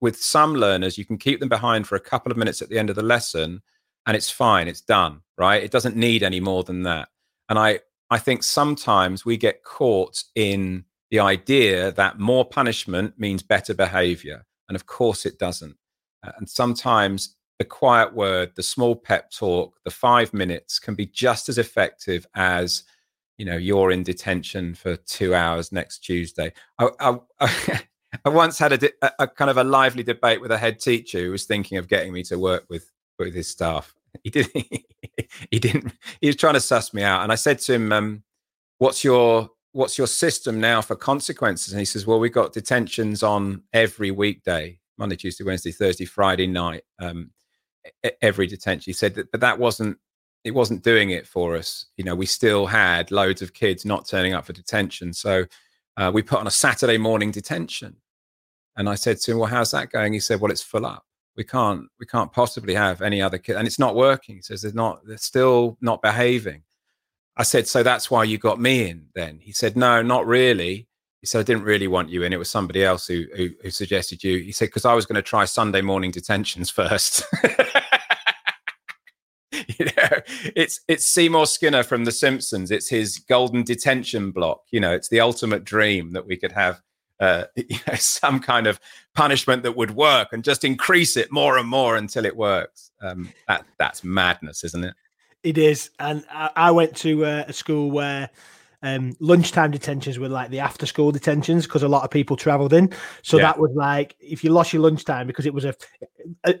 [0.00, 2.78] with some learners, you can keep them behind for a couple of minutes at the
[2.78, 3.62] end of the lesson
[4.06, 5.62] and it's fine, it's done, right?
[5.62, 7.08] It doesn't need any more than that.
[7.48, 7.80] And I,
[8.10, 14.44] I think sometimes we get caught in the idea that more punishment means better behavior.
[14.68, 15.76] And of course it doesn't.
[16.22, 21.06] Uh, and sometimes the quiet word, the small pep talk, the five minutes can be
[21.06, 22.84] just as effective as,
[23.38, 26.52] you know, you're in detention for two hours next Tuesday.
[26.78, 27.18] I, I,
[28.24, 31.18] I once had a, a, a, kind of a lively debate with a head teacher
[31.18, 33.94] who was thinking of getting me to work with with his staff.
[34.22, 34.48] He did.
[35.50, 35.92] he didn't.
[36.20, 38.22] He was trying to suss me out, and I said to him, um,
[38.78, 43.22] "What's your What's your system now for consequences?" And he says, "Well, we've got detentions
[43.22, 47.30] on every weekday: Monday, Tuesday, Wednesday, Thursday, Friday night." Um,
[48.22, 48.90] every detention.
[48.90, 49.98] He said that, but that wasn't
[50.44, 51.86] it wasn't doing it for us.
[51.96, 55.46] You know, we still had loads of kids not turning up for detention, so
[55.96, 57.96] uh, we put on a Saturday morning detention.
[58.76, 61.04] And I said to him, "Well, how's that going?" He said, "Well, it's full up.
[61.36, 64.62] We can't we can't possibly have any other kid, and it's not working." He says,
[64.62, 65.06] "They're not.
[65.06, 66.62] They're still not behaving."
[67.36, 70.88] I said, "So that's why you got me in?" Then he said, "No, not really."
[71.20, 72.34] He said, I didn't really want you in.
[72.34, 74.40] It was somebody else who, who, who suggested you.
[74.40, 77.24] He said, because I was going to try Sunday morning detentions first.
[79.78, 80.20] you know,
[80.56, 82.70] it's it's Seymour Skinner from The Simpsons.
[82.70, 84.62] It's his golden detention block.
[84.70, 86.80] You know, it's the ultimate dream that we could have
[87.20, 88.80] uh, you know, some kind of
[89.14, 92.90] punishment that would work and just increase it more and more until it works.
[93.02, 94.94] Um, that that's madness, isn't it?
[95.42, 95.90] It is.
[95.98, 98.30] And I, I went to uh, a school where
[98.84, 102.74] um, lunchtime detentions were like the after school detentions because a lot of people traveled
[102.74, 102.92] in.
[103.22, 103.44] So yeah.
[103.44, 105.74] that was like if you lost your lunchtime because it was a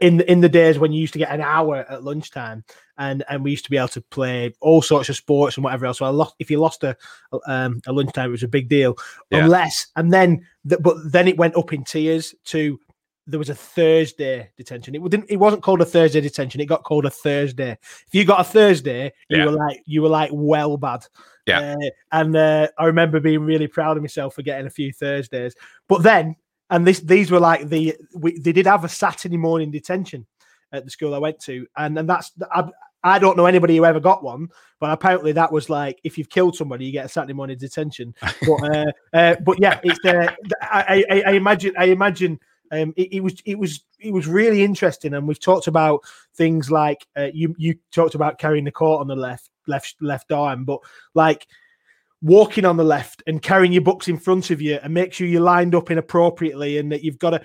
[0.00, 2.64] in in the days when you used to get an hour at lunchtime
[2.96, 5.84] and and we used to be able to play all sorts of sports and whatever
[5.84, 5.98] else.
[5.98, 6.96] So I lost if you lost a
[7.46, 8.96] um, a lunchtime, it was a big deal.
[9.30, 9.44] Yeah.
[9.44, 12.80] Unless and then the, but then it went up in tiers to
[13.26, 14.94] there was a Thursday detention.
[14.94, 15.30] It didn't.
[15.30, 16.60] It wasn't called a Thursday detention.
[16.60, 17.78] It got called a Thursday.
[17.82, 19.44] If you got a Thursday, you yeah.
[19.46, 21.06] were like you were like well bad.
[21.46, 21.74] Yeah.
[21.74, 25.54] Uh, and uh, I remember being really proud of myself for getting a few Thursdays.
[25.88, 26.36] But then,
[26.70, 30.26] and this these were like the we, they did have a Saturday morning detention
[30.72, 32.68] at the school I went to, and and that's I,
[33.02, 34.48] I don't know anybody who ever got one,
[34.80, 38.14] but apparently that was like if you've killed somebody, you get a Saturday morning detention.
[38.46, 42.40] But uh, uh, but yeah, it's uh, I, I, I imagine I imagine
[42.82, 46.00] um, it, it, was it was it was really interesting, and we've talked about
[46.34, 50.32] things like uh, you you talked about carrying the court on the left left left
[50.32, 50.80] arm, but
[51.14, 51.46] like
[52.20, 55.26] walking on the left and carrying your books in front of you, and make sure
[55.26, 57.42] you're lined up inappropriately, and that you've got to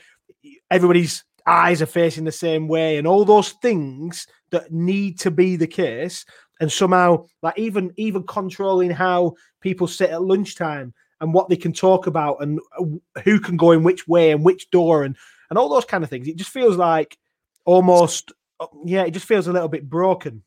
[0.71, 5.55] everybody's eyes are facing the same way, and all those things that need to be
[5.55, 6.25] the case,
[6.59, 11.73] and somehow like even even controlling how people sit at lunchtime and what they can
[11.73, 15.15] talk about and uh, who can go in which way and which door and
[15.49, 16.27] and all those kind of things.
[16.27, 17.17] It just feels like
[17.65, 20.43] almost uh, yeah, it just feels a little bit broken.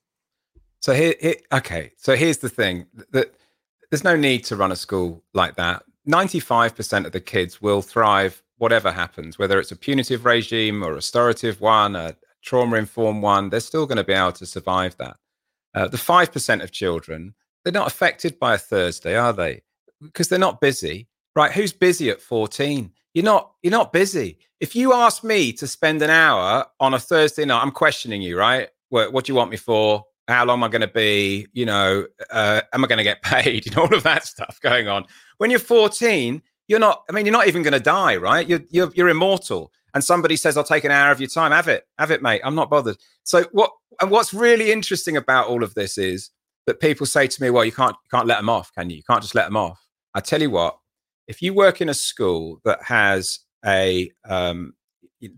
[0.80, 1.92] So here, here okay.
[1.96, 3.34] So here's the thing that
[3.90, 5.84] there's no need to run a school like that.
[6.08, 10.94] 95% of the kids will thrive whatever happens, whether it's a punitive regime or a
[10.94, 15.16] restorative one, a trauma informed one, they're still going to be able to survive that.
[15.74, 19.62] Uh, the 5% of children, they're not affected by a Thursday, are they?
[20.02, 21.52] Because they're not busy, right?
[21.52, 22.90] Who's busy at 14?
[23.14, 23.52] You're not.
[23.62, 24.38] You're not busy.
[24.60, 28.38] If you ask me to spend an hour on a Thursday night, I'm questioning you,
[28.38, 28.68] right?
[28.90, 30.04] What, what do you want me for?
[30.28, 31.46] How long am I going to be?
[31.52, 33.66] You know, uh, am I going to get paid?
[33.66, 35.04] You know, all of that stuff going on.
[35.38, 37.02] When you're 14, you're not.
[37.10, 38.48] I mean, you're not even going to die, right?
[38.48, 39.72] You're, you're you're immortal.
[39.94, 42.40] And somebody says, "I'll take an hour of your time." Have it, have it, mate.
[42.44, 42.96] I'm not bothered.
[43.24, 43.72] So what?
[44.00, 46.30] And what's really interesting about all of this is
[46.66, 48.96] that people say to me, "Well, you can't you can't let them off, can you?
[48.96, 49.81] You can't just let them off."
[50.14, 50.78] I tell you what,
[51.26, 54.74] if you work in a school that has a um,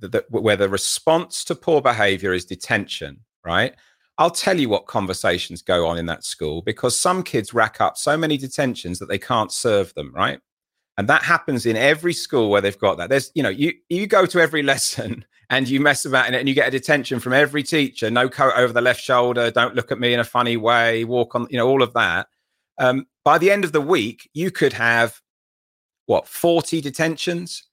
[0.00, 3.74] that, where the response to poor behavior is detention, right?
[4.18, 7.96] I'll tell you what conversations go on in that school because some kids rack up
[7.96, 10.40] so many detentions that they can't serve them, right?
[10.96, 13.10] And that happens in every school where they've got that.
[13.10, 16.38] There's, you know, you you go to every lesson and you mess about in it
[16.38, 19.74] and you get a detention from every teacher, no coat over the left shoulder, don't
[19.74, 22.28] look at me in a funny way, walk on, you know, all of that.
[22.78, 25.20] Um, by the end of the week, you could have
[26.06, 27.64] what 40 detentions.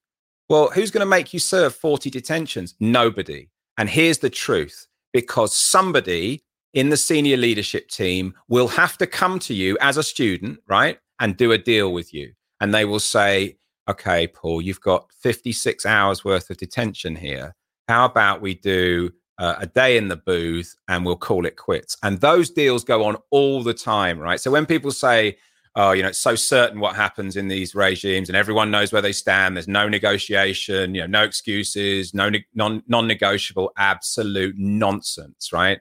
[0.50, 2.76] Well, who's going to make you serve 40 detentions?
[2.80, 3.50] Nobody.
[3.78, 9.40] And here's the truth because somebody in the senior leadership team will have to come
[9.40, 11.00] to you as a student, right?
[11.20, 12.34] And do a deal with you.
[12.62, 13.58] and they will say,
[13.90, 17.56] okay, Paul, you've got 56 hours worth of detention here.
[17.90, 21.98] How about we do uh, a day in the booth and we'll call it quits?
[22.04, 24.40] And those deals go on all the time, right?
[24.40, 25.38] So when people say,
[25.76, 29.02] oh, you know, it's so certain what happens in these regimes and everyone knows where
[29.02, 35.52] they stand, there's no negotiation, you know, no excuses, no ne- non negotiable, absolute nonsense,
[35.52, 35.80] right?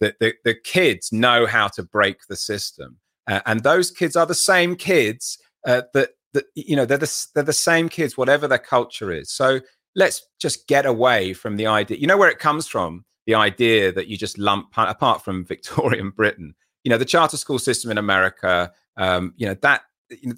[0.00, 2.98] The, the, the kids know how to break the system.
[3.28, 7.26] Uh, and those kids are the same kids uh, that that you know they're the
[7.34, 9.30] they're the same kids, whatever their culture is.
[9.30, 9.60] So
[9.94, 11.98] let's just get away from the idea.
[11.98, 13.04] You know where it comes from?
[13.26, 16.54] The idea that you just lump apart from Victorian Britain.
[16.84, 18.72] You know the charter school system in America.
[18.96, 19.82] Um, you know that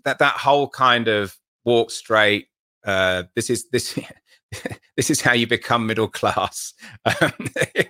[0.04, 2.48] that that whole kind of walk straight.
[2.86, 3.98] Uh, this is this
[4.96, 6.74] this is how you become middle class,
[7.20, 7.32] um,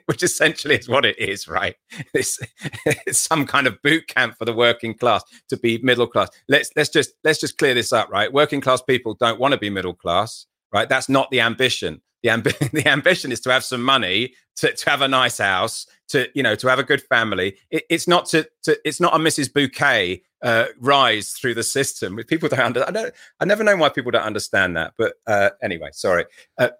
[0.06, 1.74] which essentially is what it is, right?
[2.12, 2.38] It's,
[2.86, 6.28] it's, some kind of boot camp for the working class to be middle class.
[6.48, 8.32] Let's let's just let's just clear this up, right?
[8.32, 10.88] Working class people don't want to be middle class, right?
[10.88, 12.02] That's not the ambition.
[12.22, 15.86] The, amb- the ambition is to have some money, to, to have a nice house,
[16.08, 17.56] to you know, to have a good family.
[17.70, 19.52] It, it's not to, to it's not a Mrs.
[19.52, 22.16] Bouquet uh, rise through the system.
[22.28, 24.92] People don't I don't, I never know why people don't understand that.
[24.98, 26.26] But uh, anyway, sorry.
[26.58, 26.70] Uh,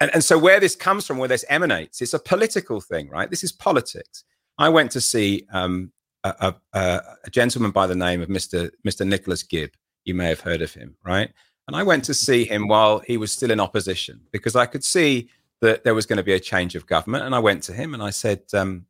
[0.00, 3.28] and, and so where this comes from, where this emanates, it's a political thing, right?
[3.28, 4.22] This is politics.
[4.56, 6.78] I went to see um, a, a,
[7.24, 8.70] a, gentleman by the name of Mr.
[8.86, 9.06] Mr.
[9.06, 9.70] Nicholas Gibb.
[10.04, 11.30] You may have heard of him, right?
[11.68, 14.82] And I went to see him while he was still in opposition because I could
[14.82, 15.28] see
[15.60, 17.24] that there was going to be a change of government.
[17.24, 18.86] And I went to him and I said, um,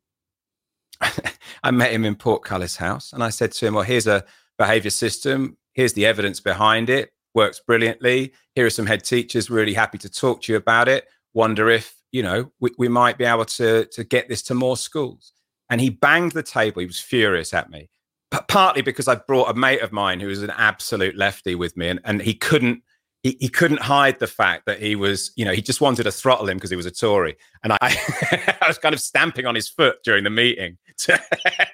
[1.63, 4.23] I met him in Portcullis House and I said to him, Well, here's a
[4.57, 5.57] behavior system.
[5.73, 7.11] Here's the evidence behind it.
[7.35, 8.31] Works brilliantly.
[8.55, 11.05] Here are some head teachers really happy to talk to you about it.
[11.33, 14.77] Wonder if, you know, we, we might be able to, to get this to more
[14.77, 15.33] schools.
[15.69, 16.79] And he banged the table.
[16.79, 17.89] He was furious at me,
[18.31, 21.75] but partly because I brought a mate of mine who was an absolute lefty with
[21.75, 22.83] me and, and he couldn't
[23.23, 26.11] he, he couldn't hide the fact that he was, you know, he just wanted to
[26.11, 27.35] throttle him because he was a Tory.
[27.63, 27.77] And I,
[28.61, 31.21] I was kind of stamping on his foot during the meeting to,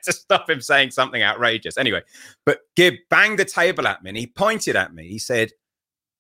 [0.04, 1.78] to stop him saying something outrageous.
[1.78, 2.02] Anyway,
[2.46, 5.08] but Gibb banged the table at me and he pointed at me.
[5.08, 5.52] He said,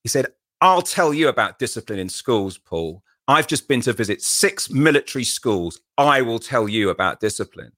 [0.04, 0.28] he said,
[0.62, 3.02] I'll tell you about discipline in schools, Paul.
[3.28, 5.80] I've just been to visit six military schools.
[5.98, 7.71] I will tell you about discipline.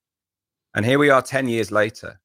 [0.76, 2.20] And here we are 10 years later.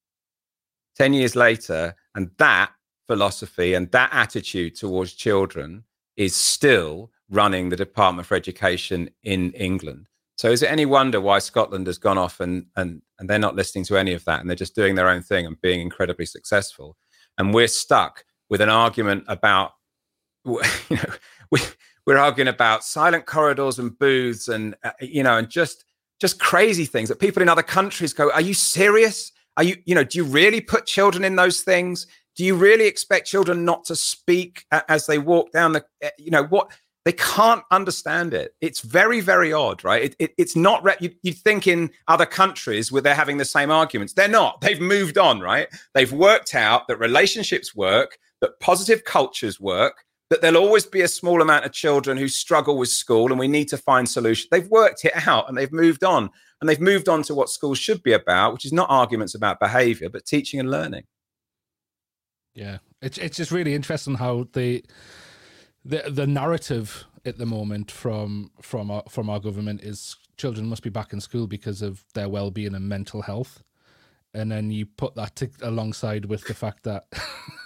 [0.96, 2.72] 10 years later, and that
[3.07, 5.85] philosophy and that attitude towards children
[6.16, 10.07] is still running the Department for Education in England.
[10.37, 13.55] So is it any wonder why Scotland has gone off and and and they're not
[13.55, 16.26] listening to any of that and they're just doing their own thing and being incredibly
[16.26, 16.96] successful?
[17.38, 19.72] And we're stuck with an argument about
[20.44, 21.12] you know
[21.50, 21.61] we
[22.07, 25.85] we're arguing about silent corridors and booths and uh, you know and just
[26.20, 29.95] just crazy things that people in other countries go are you serious are you you
[29.95, 32.07] know do you really put children in those things?
[32.37, 36.31] Do you really expect children not to speak as they walk down the eh, you
[36.31, 36.71] know what
[37.05, 38.55] they can't understand it.
[38.61, 40.05] It's very very odd right?
[40.05, 43.45] It, it, it's not re- you, you think in other countries where they're having the
[43.45, 44.12] same arguments.
[44.12, 44.61] They're not.
[44.61, 45.69] They've moved on right?
[45.95, 51.09] They've worked out that relationships work that positive cultures work that there'll always be a
[51.09, 54.69] small amount of children who struggle with school and we need to find solutions they've
[54.69, 56.31] worked it out and they've moved on
[56.62, 59.61] and they've moved on to what schools should be about which is not arguments about
[59.61, 61.05] behavior but teaching and learning
[62.55, 64.85] yeah, it's it's just really interesting how the
[65.85, 70.83] the the narrative at the moment from from our, from our government is children must
[70.83, 73.62] be back in school because of their well being and mental health,
[74.35, 77.07] and then you put that to, alongside with the fact that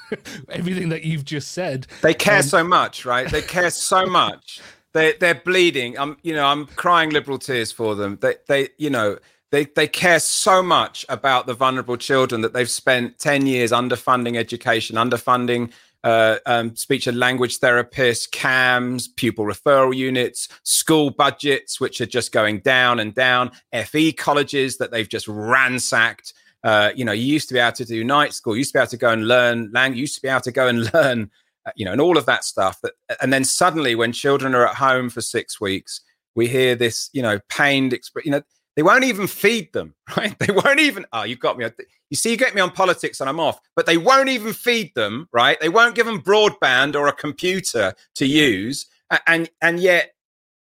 [0.51, 3.29] everything that you've just said, they care um, so much, right?
[3.29, 4.61] They care so much.
[4.97, 5.99] They they're bleeding.
[5.99, 8.17] I'm you know I'm crying liberal tears for them.
[8.23, 9.19] They they you know
[9.53, 14.39] they they care so much about the vulnerable children that they've spent 10 years underfunding
[14.39, 15.71] education underfunding
[16.03, 22.33] uh, um, speech and language therapists CAMHS pupil referral units school budgets which are just
[22.33, 23.51] going down and down
[23.85, 26.33] fe colleges that they've just ransacked
[26.65, 28.79] uh, you know you used to be able to do night school you used to
[28.79, 30.91] be able to go and learn language you used to be able to go and
[30.95, 31.31] learn
[31.75, 34.77] you know and all of that stuff that, and then suddenly when children are at
[34.77, 36.01] home for six weeks
[36.35, 38.43] we hear this you know pained exp- you know
[38.77, 40.39] they won't even feed them, right?
[40.39, 41.07] They won't even.
[41.13, 41.67] Oh, you've got me.
[42.11, 44.95] You see, you get me on politics and I'm off, but they won't even feed
[44.95, 45.59] them, right?
[45.61, 48.87] They won't give them broadband or a computer to use,
[49.27, 50.13] and and yet,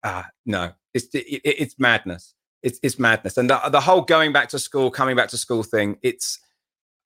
[0.04, 2.32] ah, no, it's it, it's madness.
[2.62, 5.62] It's it's madness, and the, the whole going back to school, coming back to school
[5.62, 5.98] thing.
[6.02, 6.38] It's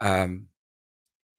[0.01, 0.47] um,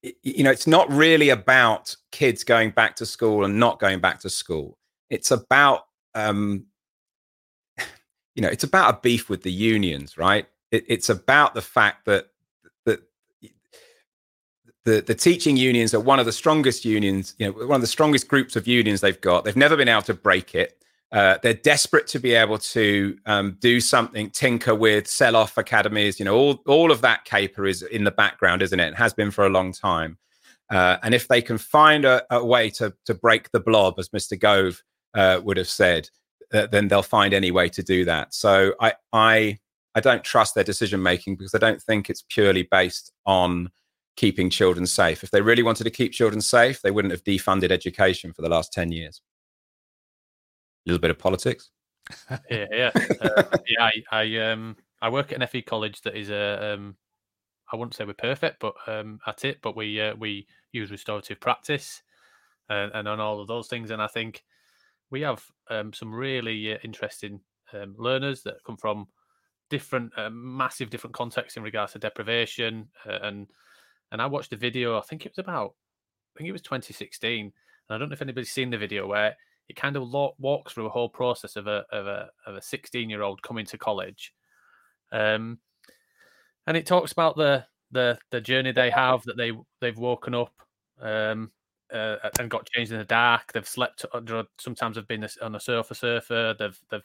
[0.02, 4.20] you know, it's not really about kids going back to school and not going back
[4.20, 4.78] to school.
[5.10, 6.64] It's about um,
[8.34, 10.46] you know, it's about a beef with the unions, right?
[10.70, 12.26] It, it's about the fact that
[12.84, 13.00] that
[14.84, 17.86] the the teaching unions are one of the strongest unions, you know, one of the
[17.86, 19.44] strongest groups of unions they've got.
[19.44, 20.81] They've never been able to break it.
[21.12, 26.18] Uh, they're desperate to be able to um, do something, tinker with, sell off academies.
[26.18, 28.88] You know, all all of that caper is in the background, isn't it?
[28.88, 30.16] It has been for a long time.
[30.70, 34.08] Uh, and if they can find a, a, way to to break the blob, as
[34.08, 34.38] Mr.
[34.38, 34.82] Gove
[35.14, 36.08] uh, would have said,
[36.54, 38.32] uh, then they'll find any way to do that.
[38.32, 39.58] So I I
[39.94, 43.70] I don't trust their decision making because I don't think it's purely based on
[44.16, 45.22] keeping children safe.
[45.22, 48.48] If they really wanted to keep children safe, they wouldn't have defunded education for the
[48.48, 49.20] last ten years
[50.86, 51.70] little bit of politics.
[52.50, 52.90] yeah, yeah,
[53.20, 53.84] uh, yeah.
[53.84, 56.96] I, I um I work at an FE college that is a um
[57.72, 61.40] I wouldn't say we're perfect, but um at it, but we uh, we use restorative
[61.40, 62.02] practice
[62.68, 64.42] and, and on all of those things, and I think
[65.10, 67.40] we have um, some really uh, interesting
[67.72, 69.06] um, learners that come from
[69.70, 73.46] different, uh, massive different contexts in regards to deprivation, uh, and
[74.10, 74.98] and I watched a video.
[74.98, 75.74] I think it was about,
[76.34, 77.52] I think it was 2016, and
[77.90, 79.36] I don't know if anybody's seen the video where
[79.72, 83.08] it kind of walks through a whole process of a of a of a 16
[83.08, 84.34] year old coming to college.
[85.10, 85.58] Um
[86.66, 90.52] and it talks about the the the journey they have that they they've woken up
[91.00, 91.50] um
[91.92, 93.52] uh, and got changed in the dark.
[93.52, 96.54] They've slept under sometimes they've been on a sofa surfer.
[96.58, 97.02] They've they've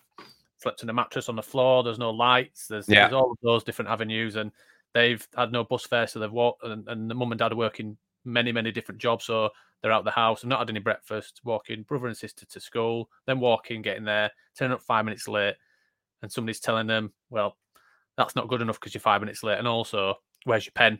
[0.59, 1.83] slept in a mattress on the floor.
[1.83, 2.67] There's no lights.
[2.67, 3.01] There's, yeah.
[3.01, 4.51] there's all of those different avenues and
[4.93, 7.57] they've had no bus fare so they've walked and, and the mum and dad are
[7.57, 9.25] working many many different jobs.
[9.25, 9.49] So
[9.81, 13.09] they're out the house, I've not had any breakfast, walking brother and sister to school,
[13.25, 15.55] then walking, getting there, turning up five minutes late,
[16.21, 17.57] and somebody's telling them, well,
[18.17, 19.59] that's not good enough because you're five minutes late.
[19.59, 20.99] And also, where's your pen?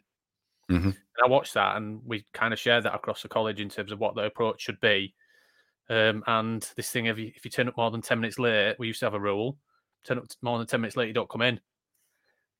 [0.69, 0.89] Mm-hmm.
[0.89, 3.91] And I watched that, and we kind of shared that across the college in terms
[3.91, 5.15] of what the approach should be.
[5.89, 8.75] Um, and this thing, if you, if you turn up more than 10 minutes late,
[8.77, 9.57] we used to have a rule
[10.07, 11.59] turn up more than 10 minutes late, you don't come in.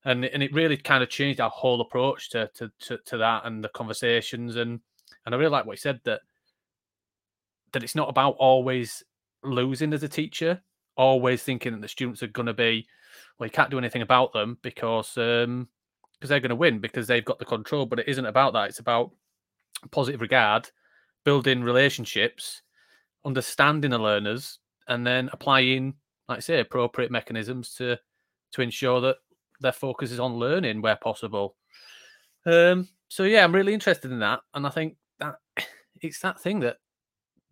[0.06, 3.46] And, and it really kind of changed our whole approach to, to, to, to that
[3.46, 4.56] and the conversations.
[4.56, 4.80] And
[5.26, 6.22] and I really like what he said that
[7.74, 9.04] that it's not about always
[9.44, 10.62] losing as a teacher,
[10.96, 12.88] always thinking that the students are going to be,
[13.38, 15.68] well, you can't do anything about them because um,
[16.14, 17.86] because they're going to win because they've got the control.
[17.86, 18.70] But it isn't about that.
[18.70, 19.12] It's about
[19.92, 20.70] positive regard,
[21.24, 22.62] building relationships,
[23.26, 25.94] understanding the learners, and then applying,
[26.28, 28.00] like I say, appropriate mechanisms to
[28.54, 29.18] to ensure that
[29.60, 31.56] their focus is on learning where possible.
[32.46, 35.36] Um, so yeah, I'm really interested in that, and I think that
[36.02, 36.78] it's that thing that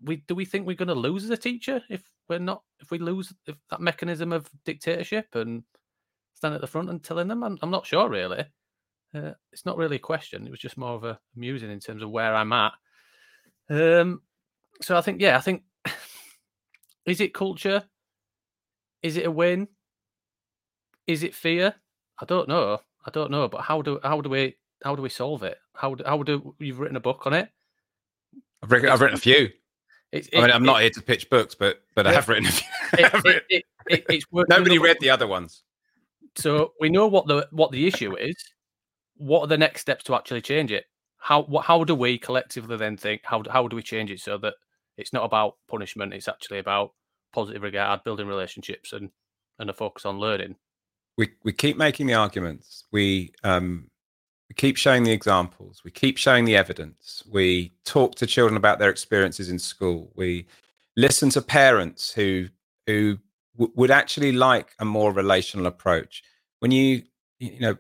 [0.03, 2.91] we do we think we're going to lose as a teacher if we're not if
[2.91, 5.63] we lose if that mechanism of dictatorship and
[6.33, 7.43] stand at the front and telling them?
[7.43, 8.45] I'm, I'm not sure really.
[9.13, 12.03] Uh, it's not really a question it was just more of a amusing in terms
[12.03, 12.73] of where i'm at.
[13.69, 14.21] Um
[14.81, 15.63] so i think yeah i think
[17.05, 17.83] is it culture?
[19.01, 19.67] Is it a win?
[21.07, 21.75] Is it fear?
[22.19, 22.79] I don't know.
[23.05, 25.57] I don't know but how do how do we how do we solve it?
[25.73, 27.49] How do, how do you've written a book on it?
[28.63, 29.49] I've written, I've written a few.
[30.11, 32.29] It, it, I mean, I'm it, not here to pitch books, but but I have
[32.29, 32.67] written a few.
[33.87, 35.63] it's Nobody read the other ones.
[36.35, 38.35] So we know what the what the issue is.
[39.17, 40.85] What are the next steps to actually change it?
[41.17, 43.21] How what, how do we collectively then think?
[43.23, 44.55] How how do we change it so that
[44.97, 46.13] it's not about punishment?
[46.13, 46.93] It's actually about
[47.33, 49.09] positive regard, building relationships, and
[49.59, 50.55] and a focus on learning.
[51.17, 52.85] We we keep making the arguments.
[52.91, 53.89] We um
[54.49, 55.81] we keep showing the examples.
[55.83, 57.23] We keep showing the evidence.
[57.29, 60.11] We talk to children about their experiences in school.
[60.15, 60.45] We
[60.95, 62.47] listen to parents who
[62.85, 63.17] who
[63.57, 66.23] w- would actually like a more relational approach.
[66.59, 67.03] When you
[67.39, 67.77] you know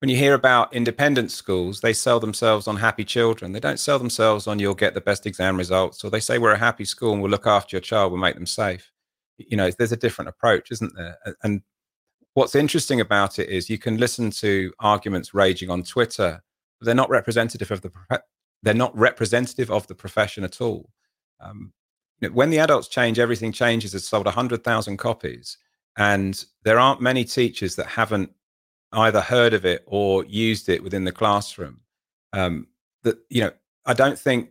[0.00, 3.52] when you hear about independent schools, they sell themselves on happy children.
[3.52, 6.52] They don't sell themselves on you'll get the best exam results, or they say we're
[6.52, 8.92] a happy school and we'll look after your child, we'll make them safe.
[9.38, 11.18] You know, there's a different approach, isn't there?
[11.42, 11.62] And
[12.38, 16.40] what's interesting about it is you can listen to arguments raging on Twitter,
[16.78, 17.90] but they're not representative of the
[18.62, 20.88] they're not representative of the profession at all.
[21.40, 21.72] Um,
[22.32, 23.92] when the adults change, everything changes.
[23.92, 25.58] It's sold hundred thousand copies,
[25.96, 28.30] and there aren't many teachers that haven't
[28.92, 31.80] either heard of it or used it within the classroom.
[32.32, 32.68] Um,
[33.02, 33.52] that you know,
[33.84, 34.50] I don't think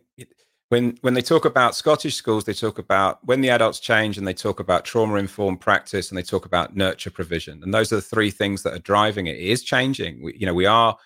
[0.70, 4.26] when when they talk about Scottish schools, they talk about when the adults change and
[4.26, 7.96] they talk about trauma informed practice and they talk about nurture provision, and those are
[7.96, 9.36] the three things that are driving it.
[9.36, 10.22] It is changing.
[10.22, 10.96] We, you know, we are.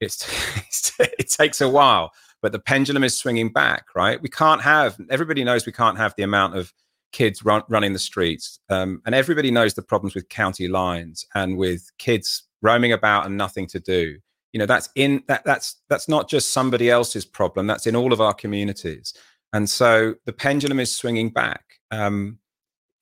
[0.00, 3.86] It's, it's it takes a while, but the pendulum is swinging back.
[3.94, 4.20] Right?
[4.20, 4.96] We can't have.
[5.10, 6.72] Everybody knows we can't have the amount of
[7.12, 11.58] kids run, running the streets, um, and everybody knows the problems with county lines and
[11.58, 14.18] with kids roaming about and nothing to do
[14.52, 18.12] you know that's in that that's that's not just somebody else's problem that's in all
[18.12, 19.14] of our communities
[19.52, 22.38] and so the pendulum is swinging back um,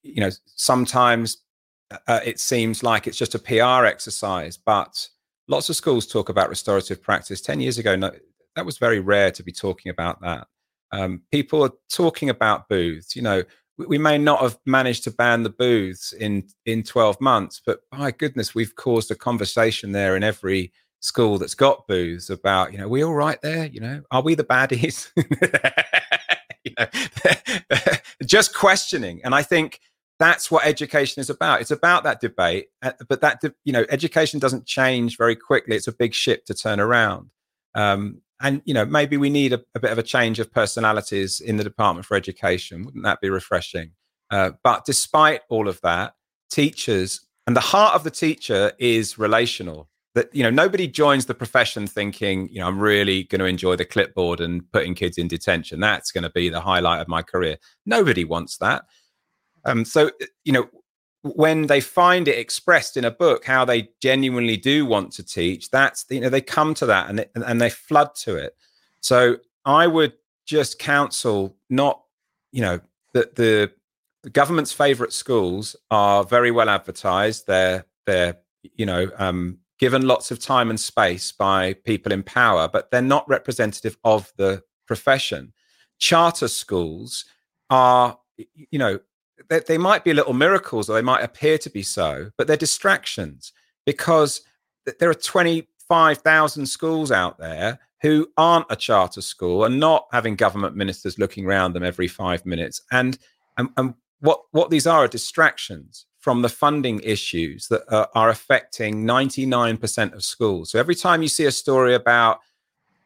[0.03, 1.39] you know sometimes
[1.91, 5.09] uh, uh it seems like it's just a pr exercise but
[5.49, 8.11] lots of schools talk about restorative practice 10 years ago no,
[8.59, 10.49] that was very rare to be talking about that.
[10.91, 13.15] Um, people are talking about booths.
[13.15, 13.45] You know,
[13.77, 17.83] we, we, may not have managed to ban the booths in in 12 months, but
[17.93, 22.79] my goodness, we've caused a conversation there in every school that's got booths about, you
[22.79, 23.67] know, we all right there?
[23.67, 25.11] You know, are we the baddies?
[26.65, 26.87] you know,
[28.27, 29.21] just questioning.
[29.25, 29.81] And I think
[30.19, 31.61] that's what education is about.
[31.61, 35.77] It's about that debate, uh, but that you know, education doesn't change very quickly.
[35.77, 37.31] It's a big ship to turn around.
[37.75, 41.41] Um, and you know, maybe we need a, a, bit of a change of personalities
[41.41, 42.85] in the Department for Education.
[42.85, 43.93] Wouldn't that be refreshing?
[44.31, 46.15] Uh, but despite all of that,
[46.51, 49.89] teachers and the heart of the teacher is relational.
[50.15, 53.77] That you know, nobody joins the profession thinking, you know, I'm really going to enjoy
[53.77, 55.81] the clipboard and putting kids in detention.
[55.81, 57.59] That's going to be the highlight of my career.
[57.87, 58.85] Nobody wants that
[59.65, 60.69] um, so, uh, you know,
[61.23, 65.71] when they find it expressed in a book how they genuinely do want to teach,
[65.71, 68.57] that's, you know, they come to that and, and they flood to it.
[69.01, 70.15] So I would
[70.47, 72.03] just counsel not,
[72.53, 72.81] you know,
[73.15, 73.71] that the,
[74.23, 77.47] the government's favorite schools are very well advertised.
[77.47, 82.69] They're, they're, you know, um, given lots of time and space by people in power,
[82.69, 85.53] but they're not representative of the profession.
[85.99, 87.25] Charter schools
[87.71, 88.99] are, you know,
[89.49, 92.57] they, they might be little miracles or they might appear to be so, but they're
[92.57, 93.53] distractions
[93.87, 94.43] because
[94.99, 100.77] there are 25,000 schools out there who aren't a charter school and not having government
[100.77, 102.81] ministers looking around them every five minutes.
[102.93, 103.19] And,
[103.57, 108.29] and, and what, what these are are distractions from the funding issues that are, are
[108.29, 110.71] affecting 99% of schools.
[110.71, 112.41] So every time you see a story about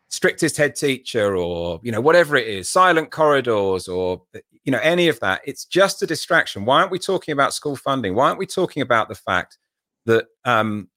[0.08, 4.20] strictest head teacher or you know whatever it is silent corridors or
[4.62, 6.66] you know any of that it's just a distraction.
[6.66, 8.14] Why aren't we talking about school funding?
[8.14, 9.56] Why aren't we talking about the fact
[10.04, 10.88] that um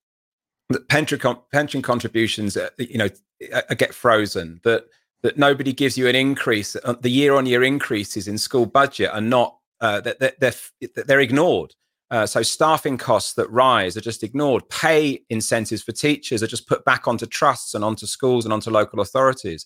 [0.69, 1.19] that pension
[1.51, 3.09] pension contributions uh, you know
[3.53, 4.85] uh, uh, get frozen that
[5.21, 9.21] that nobody gives you an increase the year on year increases in school budget are
[9.21, 11.73] not uh, that they're, they're, they're ignored
[12.11, 14.67] uh, so staffing costs that rise are just ignored.
[14.69, 18.69] Pay incentives for teachers are just put back onto trusts and onto schools and onto
[18.69, 19.65] local authorities.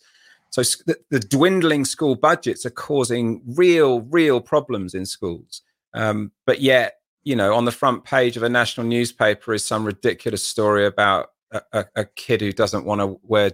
[0.52, 5.62] So the, the dwindling school budgets are causing real, real problems in schools.
[5.94, 9.86] Um, but yet, you know, on the front page of a national newspaper is some
[9.86, 13.52] ridiculous story about a, a, a kid who doesn't want to wear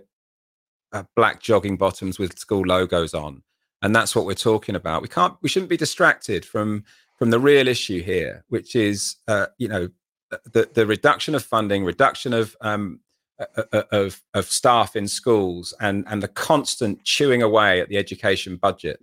[0.93, 3.41] uh, black jogging bottoms with school logos on,
[3.81, 5.01] and that's what we're talking about.
[5.01, 6.83] We can't, we shouldn't be distracted from
[7.18, 9.89] from the real issue here, which is, uh, you know,
[10.51, 12.99] the, the reduction of funding, reduction of um,
[13.91, 18.99] of of staff in schools, and and the constant chewing away at the education budget.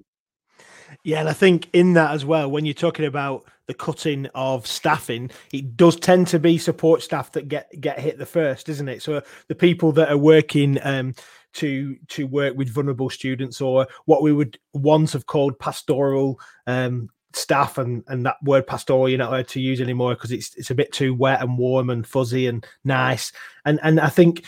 [1.05, 4.67] Yeah, and I think in that as well, when you're talking about the cutting of
[4.67, 8.89] staffing, it does tend to be support staff that get get hit the first, isn't
[8.89, 9.03] it?
[9.03, 11.15] So the people that are working um,
[11.55, 17.09] to to work with vulnerable students, or what we would once have called pastoral um,
[17.35, 20.55] staff and and that word pastoral you're not allowed uh, to use anymore because it's
[20.57, 23.33] it's a bit too wet and warm and fuzzy and nice.
[23.65, 24.45] And and I think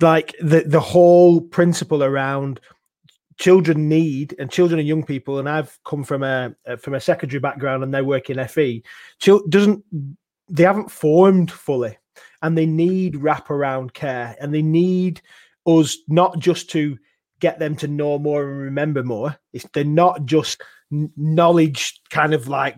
[0.00, 2.60] like the the whole principle around
[3.38, 7.40] children need and children and young people and I've come from a from a secondary
[7.40, 8.82] background and they work in FE
[9.48, 9.84] doesn't
[10.48, 11.96] they haven't formed fully
[12.42, 15.22] and they need wraparound care and they need
[15.66, 16.98] us not just to
[17.40, 19.36] get them to know more and remember more.
[19.52, 20.62] It's they're not just
[21.16, 22.76] knowledge kind of like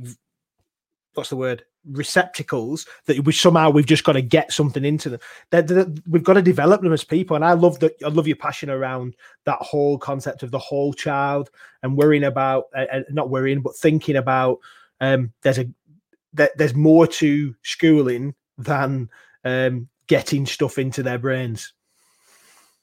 [1.15, 5.21] what's the word receptacles that we somehow we've just got to get something into them.
[5.51, 8.37] They're, we've got to develop them as people and i love that i love your
[8.37, 11.51] passion around that whole concept of the whole child
[11.83, 14.59] and worrying about uh, uh not worrying but thinking about
[15.01, 15.69] um there's a
[16.33, 19.11] there's more to schooling than
[19.45, 21.75] um getting stuff into their brains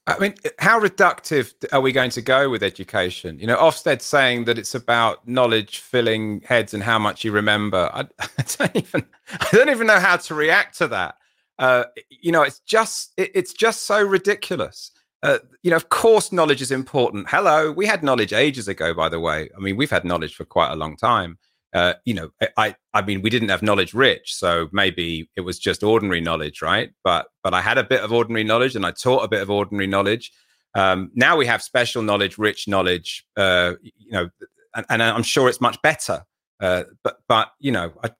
[0.07, 3.37] I mean, how reductive are we going to go with education?
[3.39, 7.89] You know, Ofsted saying that it's about knowledge filling heads and how much you remember.
[7.93, 11.15] I, I don't even, I don't even know how to react to that.
[11.59, 14.91] Uh, you know, it's just, it, it's just so ridiculous.
[15.21, 17.29] Uh, you know, of course, knowledge is important.
[17.29, 18.95] Hello, we had knowledge ages ago.
[18.95, 21.37] By the way, I mean, we've had knowledge for quite a long time
[21.73, 25.57] uh, you know, I, I mean, we didn't have knowledge rich, so maybe it was
[25.57, 26.91] just ordinary knowledge, right?
[27.03, 29.49] But, but I had a bit of ordinary knowledge, and I taught a bit of
[29.49, 30.31] ordinary knowledge.
[30.75, 34.29] Um, now we have special knowledge, rich knowledge, uh, you know,
[34.75, 36.23] and, and, I'm sure it's much better.
[36.59, 38.11] Uh, but, but you know, I,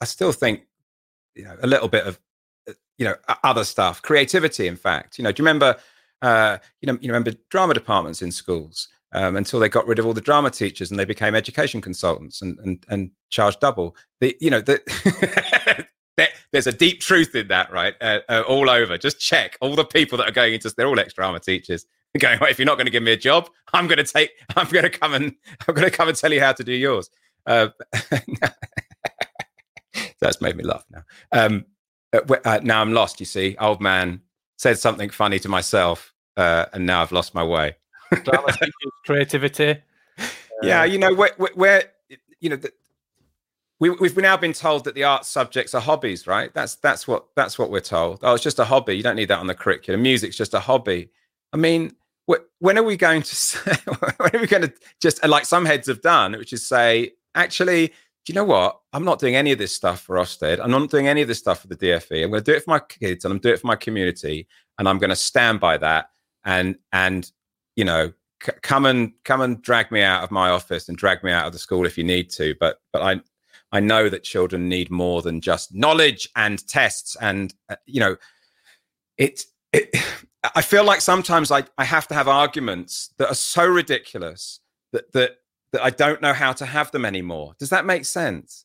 [0.00, 0.62] I still think,
[1.34, 2.18] you know, a little bit of,
[2.68, 4.66] uh, you know, other stuff, creativity.
[4.66, 5.76] In fact, you know, do you remember,
[6.20, 8.88] uh, you know, you remember drama departments in schools?
[9.14, 12.42] Um, until they got rid of all the drama teachers and they became education consultants
[12.42, 13.96] and and, and charged double.
[14.20, 15.86] The, you know, the,
[16.52, 17.94] there's a deep truth in that, right?
[18.00, 18.98] Uh, uh, all over.
[18.98, 20.72] Just check all the people that are going into.
[20.76, 21.86] They're all ex drama teachers.
[22.18, 24.30] going, well, if you're not going to give me a job, I'm going to take,
[24.56, 25.34] I'm going to come and,
[25.68, 27.10] I'm going to come and tell you how to do yours.
[27.46, 27.68] Uh,
[30.20, 31.02] that's made me laugh now.
[31.32, 31.66] Um,
[32.12, 33.20] uh, uh, now I'm lost.
[33.20, 34.20] You see, old man
[34.56, 37.76] said something funny to myself, uh, and now I've lost my way.
[39.04, 39.82] Creativity.
[40.62, 41.84] yeah, you know, where, where
[42.40, 42.72] you know, the,
[43.80, 46.52] we, we've now been told that the art subjects are hobbies, right?
[46.54, 48.20] That's that's what that's what we're told.
[48.22, 48.96] Oh, it's just a hobby.
[48.96, 50.02] You don't need that on the curriculum.
[50.02, 51.10] Music's just a hobby.
[51.52, 51.94] I mean,
[52.64, 53.72] when are we going to say,
[54.16, 57.12] when are we going to just uh, like some heads have done, which is say,
[57.34, 57.94] actually, do
[58.32, 58.80] you know what?
[58.94, 60.60] I'm not doing any of this stuff for Ofsted.
[60.62, 62.24] I'm not doing any of this stuff for the DFE.
[62.24, 64.48] I'm going to do it for my kids and I'm doing it for my community,
[64.78, 66.10] and I'm going to stand by that.
[66.44, 67.30] And and
[67.76, 68.12] you know,
[68.42, 71.46] c- come and come and drag me out of my office and drag me out
[71.46, 72.54] of the school if you need to.
[72.60, 73.20] But but I
[73.74, 77.16] I know that children need more than just knowledge and tests.
[77.20, 78.16] And, uh, you know,
[79.18, 79.92] it, it,
[80.54, 84.60] I feel like sometimes I, I have to have arguments that are so ridiculous
[84.92, 85.38] that, that,
[85.72, 87.54] that I don't know how to have them anymore.
[87.58, 88.64] Does that make sense?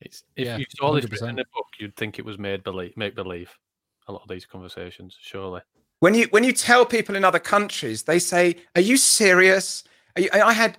[0.00, 2.96] It's, if yeah, you saw this in a book, you'd think it was made believe,
[2.96, 3.56] make believe.
[4.08, 5.60] A lot of these conversations, surely.
[6.00, 9.84] When you when you tell people in other countries, they say, "Are you serious?"
[10.16, 10.76] Are you, I had,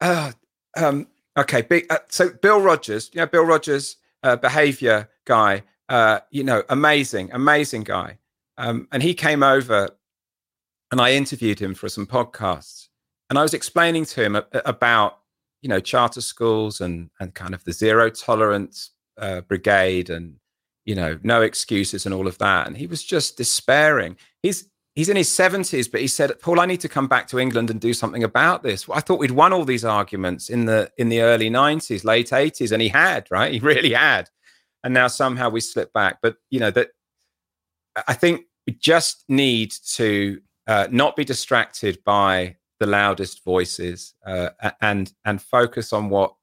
[0.00, 0.32] uh,
[0.76, 6.20] um, Okay, big, uh, so Bill Rogers, you know, Bill Rogers, uh, behavior guy, uh,
[6.30, 8.18] you know, amazing, amazing guy.
[8.56, 9.90] Um, and he came over
[10.90, 12.88] and I interviewed him for some podcasts.
[13.28, 15.18] And I was explaining to him a, a, about,
[15.60, 20.36] you know, charter schools and, and kind of the zero tolerance uh, brigade and,
[20.86, 22.66] you know, no excuses and all of that.
[22.66, 24.16] And he was just despairing.
[24.42, 27.38] He's, he's in his 70s, but he said, Paul, I need to come back to
[27.38, 28.88] England and do something about this.
[28.88, 32.72] I thought we'd won all these arguments in the in the early 90s, late 80s,
[32.72, 33.52] and he had, right?
[33.56, 34.30] He really had.
[34.82, 36.18] And now somehow we slip back.
[36.22, 36.90] But you know, that
[38.08, 44.50] I think we just need to uh, not be distracted by the loudest voices uh,
[44.80, 46.34] and and focus on what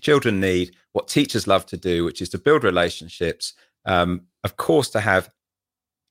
[0.00, 3.54] children need, what teachers love to do, which is to build relationships.
[3.84, 5.30] Um, of course, to have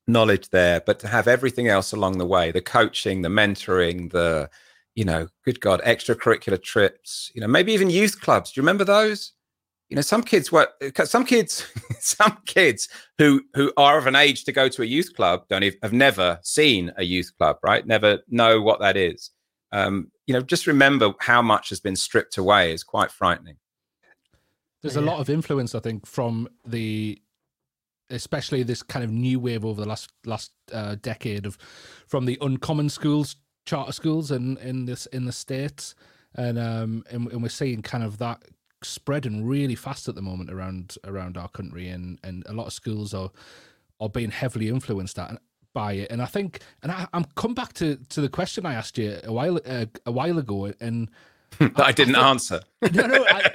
[0.08, 4.50] knowledge there, but to have everything else along the way the coaching, the mentoring, the,
[4.96, 8.52] you know, good God, extracurricular trips, you know, maybe even youth clubs.
[8.52, 9.34] Do you remember those?
[9.90, 10.70] You know, some kids were
[11.04, 11.68] some kids,
[12.00, 15.64] some kids who who are of an age to go to a youth club don't
[15.64, 17.86] even, have never seen a youth club, right?
[17.86, 19.32] Never know what that is.
[19.74, 23.58] Um, you know, just remember how much has been stripped away is quite frightening.
[24.82, 27.22] There's a lot of influence, I think, from the
[28.10, 31.58] especially this kind of new wave over the last last uh, decade of
[32.08, 35.96] from the uncommon schools, charter schools, and in, in this in the states,
[36.36, 38.44] and um and, and we're seeing kind of that
[38.84, 42.74] spreading really fast at the moment around around our country, and and a lot of
[42.74, 43.32] schools are
[44.00, 45.40] are being heavily influenced at,
[45.74, 46.12] by it.
[46.12, 49.20] And I think, and I, am come back to to the question I asked you
[49.24, 51.10] a while uh, a while ago, and
[51.60, 52.62] I, I, didn't I answer.
[52.94, 53.26] No, no.
[53.26, 53.52] I,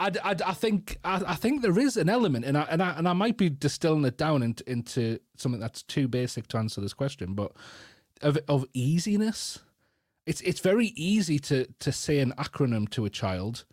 [0.00, 2.92] I, I, I think I, I, think there is an element, and I and I
[2.92, 6.80] and I might be distilling it down into, into something that's too basic to answer
[6.80, 7.52] this question, but
[8.22, 9.60] of of easiness.
[10.26, 13.64] It's it's very easy to to say an acronym to a child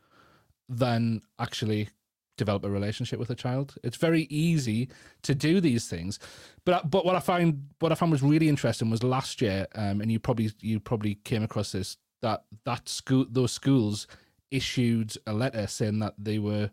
[0.67, 1.89] than actually
[2.35, 3.75] develop a relationship with a child.
[3.83, 4.89] It's very easy
[5.23, 6.19] to do these things,
[6.65, 10.01] but but what I find what I found was really interesting was last year, um,
[10.01, 14.07] and you probably you probably came across this that that school those schools
[14.51, 16.69] issued a letter saying that they were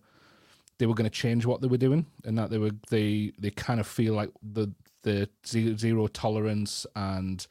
[0.79, 3.51] they were going to change what they were doing and that they were they they
[3.51, 4.73] kind of feel like the
[5.03, 7.47] the zero tolerance and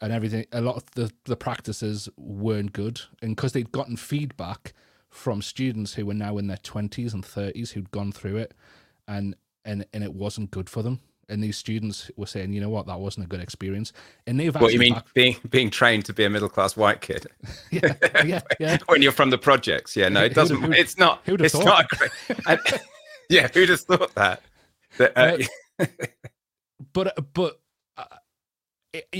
[0.00, 3.00] and everything a lot of the the practices weren't good.
[3.22, 4.72] And because they'd gotten feedback
[5.08, 8.54] from students who were now in their 20s and 30s who'd gone through it
[9.08, 11.00] and and and it wasn't good for them
[11.30, 13.92] and these students were saying, you know what, that wasn't a good experience.
[14.26, 15.14] And they've what do you mean back...
[15.14, 17.26] being being trained to be a middle class white kid?
[17.70, 18.78] yeah, yeah, yeah.
[18.86, 20.60] when you're from the projects, yeah, no, it doesn't.
[20.60, 21.22] Who'd, it's not.
[21.24, 21.64] Who'd it's thought?
[21.64, 21.88] not.
[21.88, 22.10] Great,
[22.46, 22.60] and,
[23.30, 24.42] yeah, who'd have thought that?
[24.98, 25.86] that uh,
[26.92, 27.60] but but
[27.96, 28.04] uh,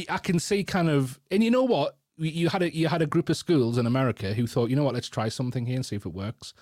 [0.09, 3.07] I can see kind of, and you know what, you had a you had a
[3.07, 5.87] group of schools in America who thought, you know what, let's try something here and
[5.87, 6.53] see if it works.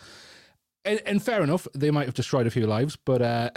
[0.85, 3.51] And, and fair enough, they might have destroyed a few lives, but uh,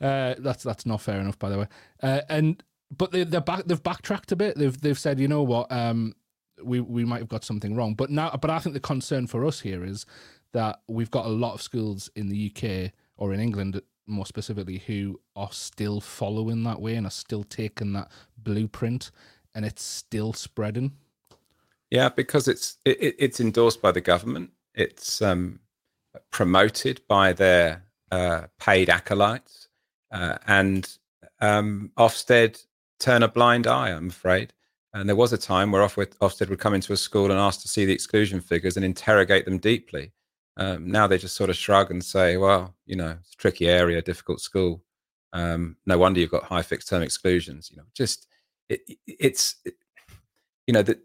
[0.00, 1.66] uh, that's that's not fair enough, by the way.
[2.02, 2.62] Uh, and
[2.96, 4.56] but they they're back they've backtracked a bit.
[4.56, 6.14] They've they've said, you know what, um,
[6.62, 7.94] we we might have got something wrong.
[7.94, 10.06] But now, but I think the concern for us here is
[10.52, 14.78] that we've got a lot of schools in the UK or in England more specifically
[14.86, 19.10] who are still following that way and are still taking that blueprint,
[19.54, 20.92] and it's still spreading.
[21.90, 24.50] Yeah, because it's it, it's endorsed by the government.
[24.74, 25.60] It's um,
[26.30, 29.65] promoted by their uh, paid acolytes
[30.10, 30.96] uh, and
[31.40, 32.64] um, Ofsted
[32.98, 33.90] turn a blind eye.
[33.90, 34.52] I'm afraid
[34.94, 37.68] And there was a time where Ofsted would come into a school and ask to
[37.68, 40.12] see the exclusion figures and interrogate them deeply.
[40.56, 43.68] Um, now they just sort of shrug and say, well, you know, it's a tricky
[43.68, 44.82] area, difficult school.
[45.34, 47.70] Um, no wonder you've got high fixed term exclusions.
[47.70, 48.26] You know, just
[48.70, 49.74] it, it's, it,
[50.66, 50.98] you know, that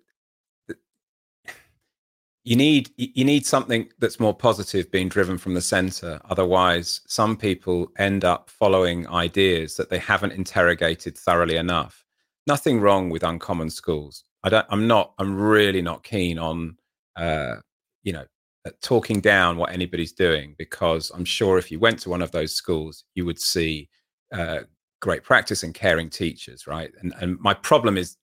[2.43, 6.19] you need you need something that's more positive being driven from the center.
[6.29, 12.03] Otherwise some people end up following ideas that they haven't interrogated thoroughly enough.
[12.47, 14.23] Nothing wrong with uncommon schools.
[14.43, 16.75] I don't i'm not i'm really not keen on
[17.15, 17.57] uh
[18.01, 18.25] you know
[18.65, 22.31] uh, talking down what anybody's doing because i'm sure if you went to one of
[22.31, 23.87] those schools you would see
[24.33, 24.61] uh,
[25.01, 26.91] great practice and caring teachers right?
[27.01, 28.17] And and my problem is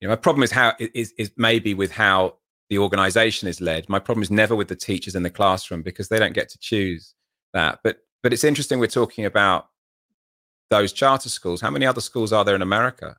[0.00, 2.36] you know my problem is how is is maybe with how
[2.70, 3.88] the organization is led.
[3.88, 6.58] My problem is never with the teachers in the classroom because they don't get to
[6.58, 7.14] choose
[7.52, 7.80] that.
[7.84, 9.68] But but it's interesting we're talking about
[10.70, 11.60] those charter schools.
[11.60, 13.16] How many other schools are there in America?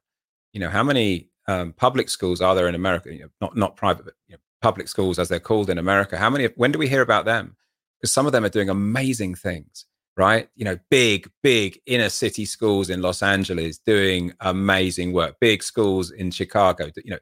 [0.54, 3.14] You know, how many um, public schools are there in America?
[3.14, 6.18] You know, not not private, but you know, public schools as they're called in America.
[6.18, 6.46] How many?
[6.56, 7.56] When do we hear about them?
[8.00, 9.86] Because some of them are doing amazing things,
[10.18, 10.50] right?
[10.56, 15.36] You know, big, big inner city schools in Los Angeles doing amazing work.
[15.40, 16.90] Big schools in Chicago.
[17.04, 17.20] You know,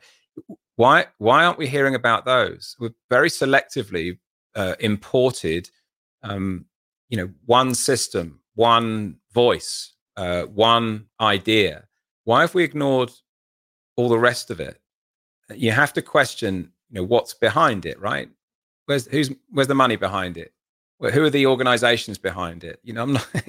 [0.76, 2.76] why why aren't we hearing about those?
[2.80, 4.18] We've very selectively
[4.56, 5.70] uh, imported,
[6.24, 6.66] um,
[7.10, 11.86] you know, one system, one voice, uh, one idea.
[12.24, 13.12] Why have we ignored
[13.96, 14.80] all the rest of it?
[15.54, 18.30] You have to question, you know, what's behind it, right?
[18.86, 20.54] Where's who's where's the money behind it?
[21.00, 22.80] Who are the organizations behind it?
[22.84, 23.28] You know, I'm not.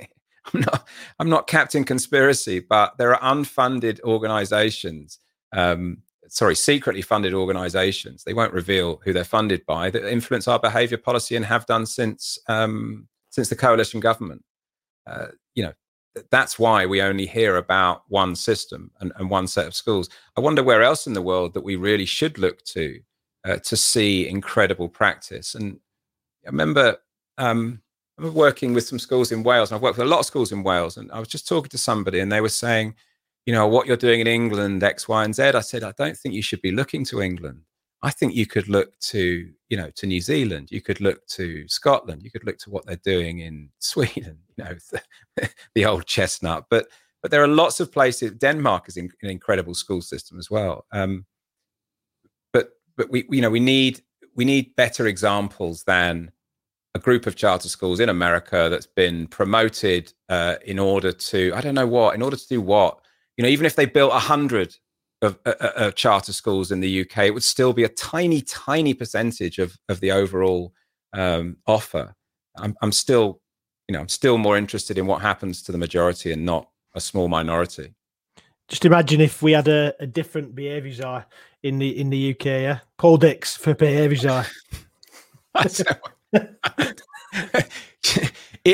[0.52, 0.88] I'm not.
[1.18, 5.18] I'm not Captain Conspiracy, but there are unfunded organizations
[5.54, 8.24] um, sorry, secretly funded organizations.
[8.24, 11.86] They won't reveal who they're funded by that influence our behavior policy and have done
[11.86, 14.44] since um, since the coalition government.
[15.06, 15.72] Uh, you know,
[16.30, 20.08] that's why we only hear about one system and, and, one set of schools.
[20.36, 23.00] I wonder where else in the world that we really should look to
[23.44, 25.54] uh, to see incredible practice.
[25.54, 25.78] And
[26.44, 26.98] I remember.
[27.38, 27.80] Um,
[28.16, 30.26] I was working with some schools in Wales, and I've worked with a lot of
[30.26, 30.96] schools in Wales.
[30.96, 32.94] And I was just talking to somebody, and they were saying,
[33.46, 35.42] you know, what you're doing in England, X, Y, and Z.
[35.42, 37.60] I said, I don't think you should be looking to England.
[38.02, 40.70] I think you could look to, you know, to New Zealand.
[40.70, 42.22] You could look to Scotland.
[42.22, 44.38] You could look to what they're doing in Sweden.
[44.56, 44.74] You know,
[45.36, 46.66] the, the old chestnut.
[46.70, 46.88] But
[47.22, 48.32] but there are lots of places.
[48.32, 50.84] Denmark is in, an incredible school system as well.
[50.92, 51.24] Um,
[52.52, 54.02] but but we you know we need
[54.34, 56.30] we need better examples than
[56.94, 61.62] a group of charter schools in America that's been promoted uh, in order to I
[61.62, 62.98] don't know what in order to do what
[63.36, 64.76] you know, even if they built a hundred
[65.22, 68.42] of, uh, uh, uh charter schools in the UK, it would still be a tiny,
[68.42, 70.72] tiny percentage of of the overall
[71.12, 72.14] um, offer.
[72.56, 73.40] I'm, I'm still,
[73.88, 77.00] you know, I'm still more interested in what happens to the majority and not a
[77.00, 77.94] small minority.
[78.68, 81.26] Just imagine if we had a, a different behaviour czar
[81.62, 84.46] in the in the UK, yeah, Paul Dix for behaviour czar.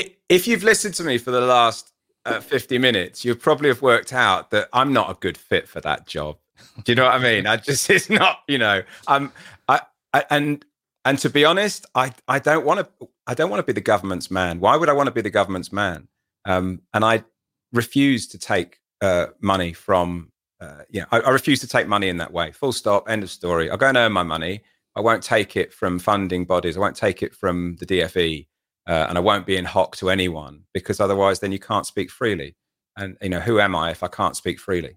[0.29, 1.90] if you've listened to me for the last
[2.25, 5.81] uh, 50 minutes, you'd probably have worked out that I'm not a good fit for
[5.81, 6.37] that job.
[6.85, 7.47] Do you know what I mean?
[7.47, 9.33] I just, it's not, you know, I'm,
[9.69, 9.81] I,
[10.13, 10.65] I and,
[11.05, 13.81] and to be honest, I, I don't want to, I don't want to be the
[13.81, 14.61] government's man.
[14.61, 16.09] Why would I want to be the government's man?
[16.45, 17.25] Um, and I
[17.73, 22.09] refuse to take uh, money from, uh, you know, I, I refuse to take money
[22.09, 22.53] in that way.
[22.53, 23.09] Full stop.
[23.09, 23.71] End of story.
[23.71, 24.63] I'll go and earn my money.
[24.97, 26.77] I won't take it from funding bodies.
[26.77, 28.47] I won't take it from the DFE
[28.91, 32.11] uh, and I won't be in hock to anyone because otherwise, then you can't speak
[32.11, 32.57] freely.
[32.97, 34.97] And you know, who am I if I can't speak freely?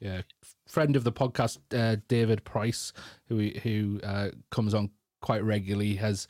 [0.00, 0.22] Yeah,
[0.66, 2.94] friend of the podcast, uh, David Price,
[3.28, 4.88] who who uh, comes on
[5.20, 6.26] quite regularly, has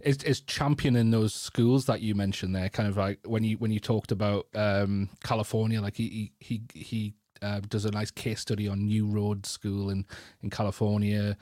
[0.00, 2.68] is, is championing those schools that you mentioned there.
[2.68, 6.78] Kind of like when you when you talked about um, California, like he he he,
[6.78, 10.04] he uh, does a nice case study on New Road School in
[10.42, 11.38] in California.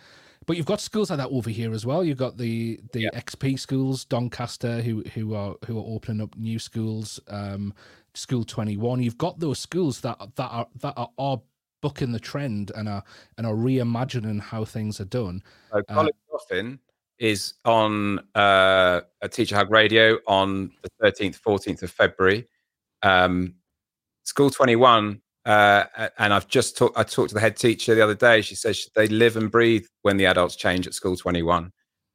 [0.48, 2.02] But you've got schools like that over here as well.
[2.02, 3.10] You've got the the yeah.
[3.10, 7.20] XP schools, Doncaster, who who are who are opening up new schools.
[7.28, 7.74] Um,
[8.14, 9.02] School Twenty One.
[9.02, 11.42] You've got those schools that that are that are, are
[11.82, 13.04] bucking the trend and are
[13.36, 15.42] and are reimagining how things are done.
[15.70, 16.78] So Colin uh, Coffin
[17.18, 22.48] is on uh, a Teacher Hug Radio on the thirteenth, fourteenth of February.
[23.02, 23.56] Um,
[24.24, 25.84] School Twenty One uh,
[26.18, 26.98] and I've just talked.
[26.98, 28.42] I talked to the head teacher the other day.
[28.42, 31.72] She says they live and breathe when the adults change at School Twenty One,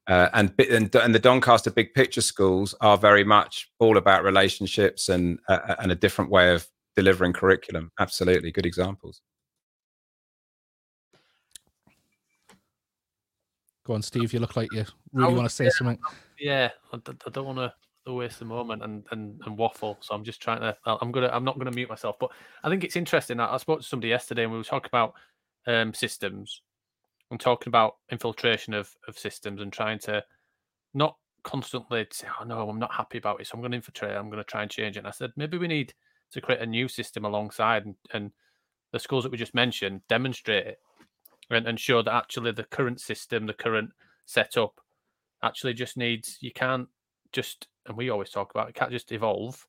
[0.08, 5.10] uh, and, and and the Doncaster Big Picture schools are very much all about relationships
[5.10, 7.92] and uh, uh, and a different way of delivering curriculum.
[8.00, 9.22] Absolutely, good examples.
[13.86, 14.32] Go on, Steve.
[14.32, 16.00] You look like you really want to say something.
[16.40, 16.98] Yeah, I
[17.32, 17.74] don't want to
[18.12, 19.98] waste the moment and, and and waffle.
[20.02, 20.76] So I'm just trying to.
[20.86, 21.30] I'm gonna.
[21.32, 22.18] I'm not gonna mute myself.
[22.20, 22.32] But
[22.64, 23.40] I think it's interesting.
[23.40, 25.14] I, I spoke to somebody yesterday and we were talking about
[25.68, 26.62] um, systems
[27.32, 30.24] and talking about infiltration of, of systems and trying to
[30.94, 34.16] not constantly say, oh no, I'm not happy about it, so I'm going to infiltrate,
[34.16, 35.00] I'm going to try and change it.
[35.00, 35.94] And I said, maybe we need
[36.32, 38.32] to create a new system alongside and, and
[38.92, 40.80] the schools that we just mentioned demonstrate it
[41.50, 43.92] and, and show that actually the current system, the current
[44.26, 44.80] setup
[45.42, 46.88] actually just needs, you can't
[47.32, 49.66] just, and we always talk about it, can't just evolve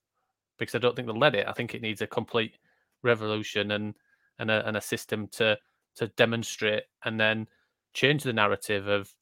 [0.59, 1.49] because I don't think they'll let it.
[1.49, 2.59] I think it needs a complete
[3.03, 3.95] revolution and
[4.39, 5.57] and a, and a system to
[5.97, 7.47] to demonstrate and then
[7.93, 9.15] change the narrative of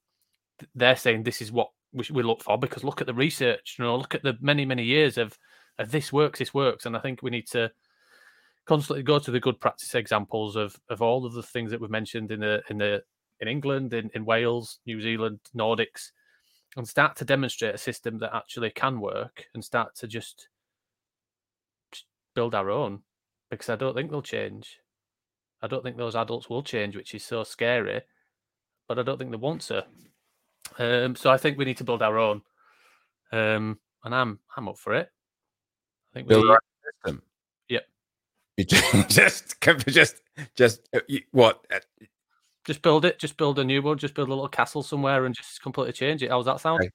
[0.74, 3.84] they're saying this is what we, we look for because look at the research you
[3.84, 5.36] know look at the many many years of,
[5.78, 7.70] of this works this works and i think we need to
[8.64, 11.90] constantly go to the good practice examples of of all of the things that we've
[11.90, 13.02] mentioned in the in the
[13.40, 16.12] in england in, in wales new zealand nordics
[16.76, 20.48] and start to demonstrate a system that actually can work and start to just
[22.34, 23.00] build our own
[23.50, 24.78] because i don't think they'll change
[25.62, 28.02] I don't think those adults will change, which is so scary.
[28.88, 29.86] But I don't think they want to.
[30.78, 32.42] Um, so I think we need to build our own.
[33.30, 35.08] Um, and I'm I'm up for it.
[36.10, 37.22] I think build we, our system.
[37.68, 37.86] Yep.
[38.56, 38.64] You
[39.08, 40.16] just just
[40.56, 41.00] just uh,
[41.30, 41.64] what?
[42.66, 43.18] Just build it.
[43.18, 43.98] Just build a new one.
[43.98, 46.30] Just build a little castle somewhere and just completely change it.
[46.30, 46.80] How's that sound?
[46.80, 46.90] Okay.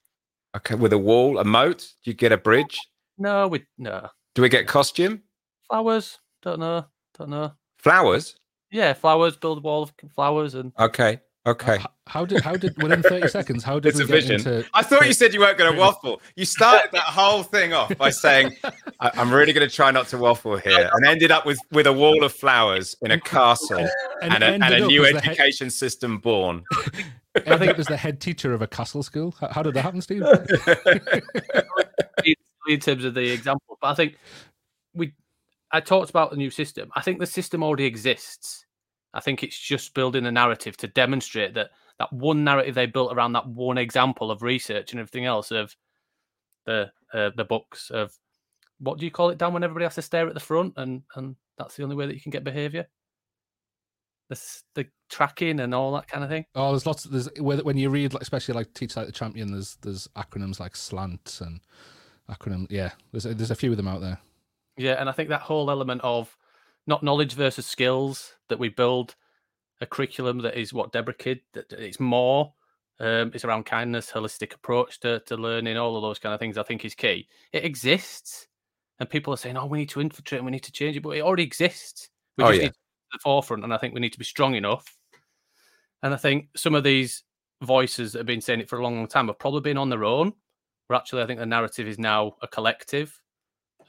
[0.55, 0.75] okay.
[0.75, 1.79] With a wall, a moat.
[2.03, 2.79] Do you get a bridge?
[3.17, 4.07] No, we no.
[4.35, 5.23] Do we get costume?
[5.67, 6.19] Flowers.
[6.41, 6.85] Don't know.
[7.17, 7.53] Don't know.
[7.77, 8.35] Flowers.
[8.71, 9.35] Yeah, flowers.
[9.35, 10.71] Build a wall of flowers and.
[10.79, 11.19] Okay.
[11.47, 11.77] Okay.
[11.77, 13.63] Uh, how did how did within thirty seconds?
[13.63, 14.35] How did it's we a vision?
[14.35, 14.65] Into...
[14.73, 16.21] I thought you said you weren't going to waffle.
[16.35, 18.57] You started that whole thing off by saying,
[18.99, 21.87] I- "I'm really going to try not to waffle here," and ended up with with
[21.87, 23.87] a wall of flowers in a castle
[24.21, 25.73] and, and, and, a, and a, new education head...
[25.73, 26.65] system born.
[27.45, 29.33] I think it was the head teacher of a castle school.
[29.39, 30.23] How, how did that happen, Steve?
[32.67, 34.17] in terms of the example, but I think
[34.93, 35.13] we
[35.71, 36.91] I talked about the new system.
[36.93, 38.65] I think the system already exists.
[39.17, 43.11] I think it's just building a narrative to demonstrate that that one narrative they built
[43.11, 45.75] around that one example of research and everything else of
[46.67, 48.15] the uh, the books of
[48.77, 51.01] what do you call it Dan when everybody has to stare at the front and
[51.15, 52.87] and that's the only way that you can get behavior.
[54.29, 54.39] The
[54.75, 56.45] the tracking and all that kind of thing.
[56.53, 57.05] Oh, there's lots.
[57.05, 59.51] Of, there's when you read, especially like Teach Like the Champion.
[59.51, 61.61] There's there's acronyms like SLANT and
[62.29, 62.67] acronym.
[62.69, 64.19] Yeah, there's there's a few of them out there.
[64.75, 66.37] Yeah, and I think that whole element of
[66.87, 69.15] not knowledge versus skills that we build
[69.81, 72.53] a curriculum that is what Debra Kidd that it's more
[72.99, 76.57] um, it's around kindness, holistic approach to, to learning, all of those kind of things.
[76.57, 77.27] I think is key.
[77.53, 78.47] It exists,
[78.99, 81.03] and people are saying, "Oh, we need to infiltrate, and we need to change it,"
[81.03, 82.09] but it already exists.
[82.37, 82.67] We oh, just yeah.
[82.67, 82.79] need to
[83.13, 84.97] the forefront, and I think we need to be strong enough.
[86.01, 87.23] And I think some of these
[87.61, 89.89] voices that have been saying it for a long, long time have probably been on
[89.89, 90.33] their own.
[90.87, 93.19] Where actually, I think the narrative is now a collective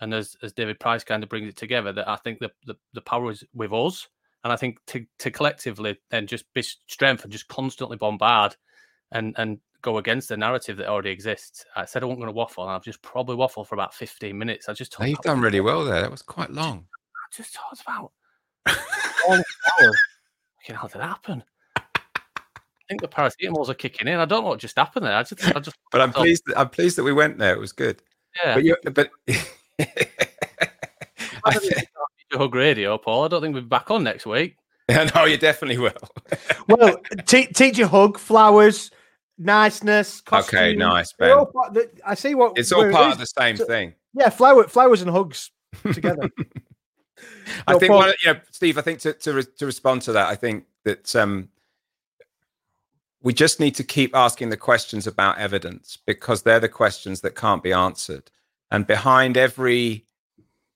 [0.00, 2.76] and as as David Price kind of brings it together, that I think the the,
[2.94, 4.08] the power is with us,
[4.44, 8.56] and I think to to collectively then just be strength and just constantly bombard
[9.12, 11.64] and and go against the narrative that already exists.
[11.76, 14.38] I said I wasn't going to waffle, and I've just probably waffled for about fifteen
[14.38, 14.68] minutes.
[14.68, 15.08] I just talked.
[15.08, 16.00] you've done really well there.
[16.00, 16.86] That was quite long.
[17.16, 18.12] I just talked about
[19.28, 19.98] all hours.
[20.66, 21.42] How did that happen?
[21.76, 21.82] I
[22.88, 24.18] think the paracetamols are kicking in.
[24.18, 25.14] I don't know what just happened there.
[25.14, 25.76] I just, I just.
[25.90, 26.42] but I'm pleased.
[26.46, 27.54] That, I'm pleased that we went there.
[27.54, 28.02] It was good.
[28.42, 28.54] Yeah.
[28.54, 29.10] But you, but
[32.32, 33.24] Hug Radio, Paul.
[33.24, 34.56] I don't think we'll be back on next week.
[35.14, 35.92] no, you definitely will.
[36.68, 38.90] well, te- teach you hug, flowers,
[39.38, 40.20] niceness.
[40.22, 40.58] Costume.
[40.58, 41.30] Okay, nice, Ben.
[41.72, 43.94] The, I see what it's all part of the same so, thing.
[44.14, 45.50] Yeah, flower, flowers and hugs
[45.92, 46.30] together.
[47.66, 48.78] I think, one, you know, Steve.
[48.78, 51.48] I think to to, re- to respond to that, I think that um,
[53.22, 57.34] we just need to keep asking the questions about evidence because they're the questions that
[57.34, 58.30] can't be answered.
[58.70, 60.04] And behind every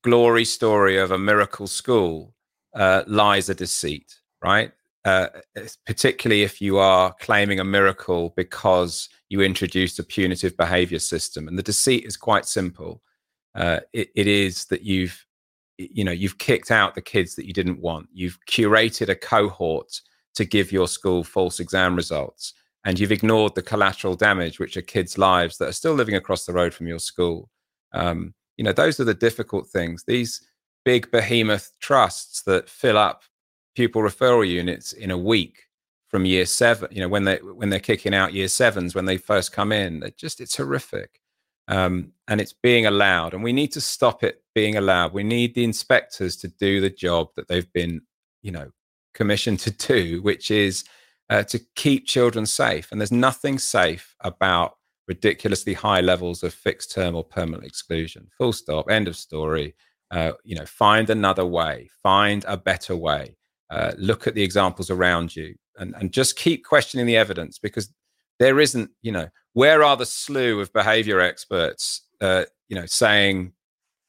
[0.03, 2.35] glory story of a miracle school
[2.75, 4.73] uh, lies a deceit, right?
[5.05, 5.27] Uh,
[5.85, 11.49] particularly if you are claiming a miracle because you introduced a punitive behavior system.
[11.49, 13.03] And the deceit is quite simple.
[13.55, 15.27] Uh, it, it is that you've,
[15.77, 18.09] you know, you've kicked out the kids that you didn't want.
[18.13, 20.01] You've curated a cohort
[20.35, 24.83] to give your school false exam results, and you've ignored the collateral damage, which are
[24.83, 27.51] kids' lives that are still living across the road from your school.
[27.93, 30.05] Um, you know, those are the difficult things.
[30.07, 30.47] These
[30.85, 33.23] big behemoth trusts that fill up
[33.75, 35.65] pupil referral units in a week
[36.09, 39.17] from year seven, you know, when they when they're kicking out year sevens when they
[39.17, 41.21] first come in, they just it's horrific.
[41.69, 45.13] Um, and it's being allowed, and we need to stop it being allowed.
[45.13, 48.03] We need the inspectors to do the job that they've been,
[48.43, 48.73] you know,
[49.15, 50.85] commissioned to do, which is
[51.31, 52.91] uh, to keep children safe.
[52.91, 54.77] And there's nothing safe about
[55.13, 58.27] ridiculously high levels of fixed term or permanent exclusion.
[58.39, 58.91] Full stop.
[58.91, 59.75] End of story.
[60.11, 61.91] Uh, you know, find another way.
[62.03, 63.37] Find a better way.
[63.71, 67.87] uh, look at the examples around you, and and just keep questioning the evidence because
[68.39, 73.53] there isn't, you know, where are the slew of behavior experts, uh, you know, saying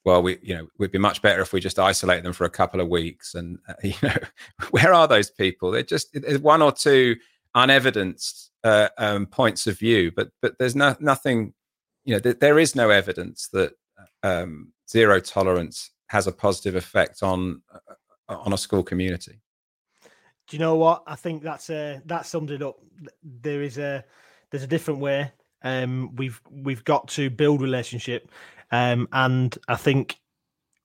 [0.06, 2.50] well, we, you know, we'd be much better if we just isolate them for a
[2.50, 3.36] couple of weeks.
[3.36, 4.18] And uh, you know,
[4.72, 5.72] where are those people?
[5.72, 7.16] They're just one or two
[7.56, 11.54] unevidenced uh, um, points of view, but but there's no nothing.
[12.06, 13.74] You know, th- there is no evidence that
[14.24, 19.40] um, zero tolerance has a positive effect on uh, on a school community.
[20.48, 21.04] Do you know what?
[21.08, 22.78] I think that's a that sums it up.
[23.24, 24.04] There is a
[24.52, 25.32] there's a different way.
[25.64, 28.30] Um, we've we've got to build relationship
[28.74, 30.20] um, and I think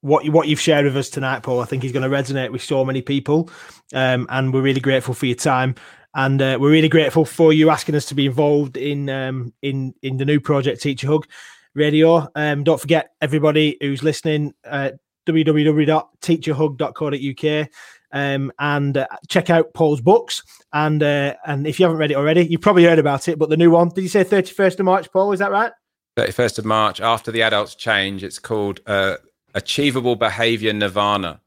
[0.02, 2.52] what you, what you've shared with us tonight, Paul, I think is going to resonate
[2.52, 3.48] with so many people.
[3.94, 5.74] Um, and we're really grateful for your time.
[6.18, 9.94] And uh, we're really grateful for you asking us to be involved in um, in
[10.02, 11.28] in the new project Teacher Hug
[11.74, 12.26] Radio.
[12.34, 14.90] Um, don't forget, everybody who's listening, uh,
[15.28, 17.68] www.teacherhug.co.uk.
[18.10, 20.42] Um, and uh, check out Paul's books.
[20.72, 23.38] And uh, and if you haven't read it already, you've probably heard about it.
[23.38, 25.30] But the new one, did you say 31st of March, Paul?
[25.30, 25.70] Is that right?
[26.16, 29.18] 31st of March, after the adults change, it's called uh,
[29.54, 31.40] Achievable Behavior Nirvana.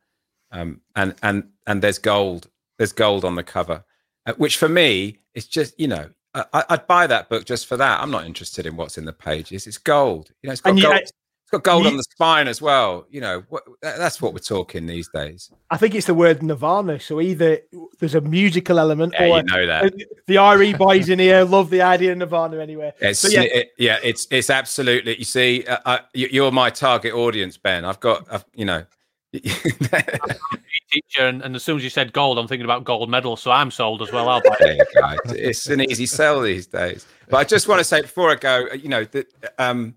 [0.50, 2.48] Um, and and and there's gold.
[2.78, 3.84] There's gold on the cover,
[4.26, 7.78] uh, which for me is just you know I, would buy that book just for
[7.78, 8.00] that.
[8.00, 9.68] I'm not interested in what's in the pages.
[9.68, 10.32] It's gold.
[10.42, 10.96] You know, it's got gold.
[10.96, 11.12] It's
[11.52, 13.06] got gold you, on the spine as well.
[13.10, 15.52] You know, what, that's what we're talking these days.
[15.70, 17.02] I think it's the word Nirvana.
[17.02, 17.60] So either
[18.00, 19.94] there's a musical element, yeah, or you know that
[20.28, 22.94] the RE boys in here love the idea of Nirvana anyway.
[23.02, 23.42] It's, yeah.
[23.42, 25.18] It, yeah, it's it's absolutely.
[25.18, 27.84] You see, uh, uh, you're my target audience, Ben.
[27.84, 28.86] I've got, I've, you know.
[29.34, 33.52] Teacher, and, and, as soon as you said gold, I'm thinking about gold medals, so
[33.52, 34.28] I'm sold as well.
[34.28, 34.88] I'll buy it.
[35.28, 37.08] It's an easy sell these days.
[37.30, 39.28] But I just want to say before I go, you know, that
[39.58, 39.96] um,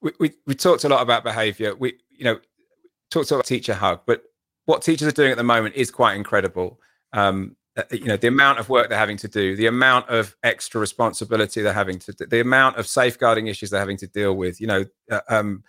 [0.00, 1.74] we, we, we talked a lot about behavior.
[1.74, 2.38] We, you know,
[3.10, 4.22] talked about teacher hug, but
[4.66, 6.80] what teachers are doing at the moment is quite incredible.
[7.12, 10.34] Um, uh, you know, the amount of work they're having to do, the amount of
[10.42, 14.34] extra responsibility they're having to, do, the amount of safeguarding issues they're having to deal
[14.34, 14.60] with.
[14.60, 15.62] You know, uh, um,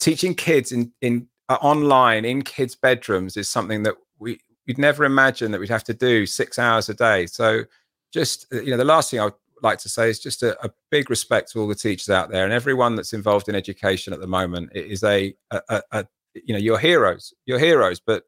[0.00, 5.04] teaching kids in in uh, online in kids' bedrooms is something that we we'd never
[5.04, 7.26] imagine that we'd have to do six hours a day.
[7.26, 7.64] So,
[8.12, 10.58] just uh, you know, the last thing I would like to say is just a,
[10.64, 14.12] a, big respect to all the teachers out there and everyone that's involved in education
[14.12, 14.70] at the moment.
[14.74, 18.24] It is a, a, a you know, you're heroes, you're heroes, but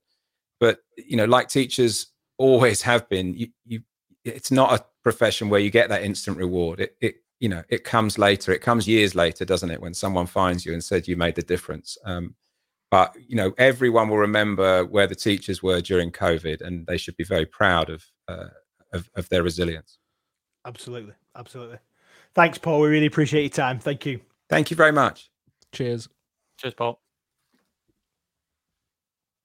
[0.60, 2.06] but you know, like teachers
[2.38, 3.80] always have been, you, you
[4.24, 6.80] it's not a profession where you get that instant reward.
[6.80, 8.52] It, it you know, it comes later.
[8.52, 9.80] It comes years later, doesn't it?
[9.80, 11.98] When someone finds you and said you made the difference.
[12.04, 12.34] Um,
[12.94, 17.16] but you know, everyone will remember where the teachers were during COVID, and they should
[17.16, 18.50] be very proud of uh,
[18.92, 19.98] of, of their resilience.
[20.64, 21.14] Absolutely.
[21.34, 21.78] Absolutely.
[22.36, 22.80] Thanks, Paul.
[22.82, 23.80] We really appreciate your time.
[23.80, 24.20] Thank you.
[24.48, 25.28] Thank you very much.
[25.72, 26.08] Cheers.
[26.60, 27.00] Cheers, Paul.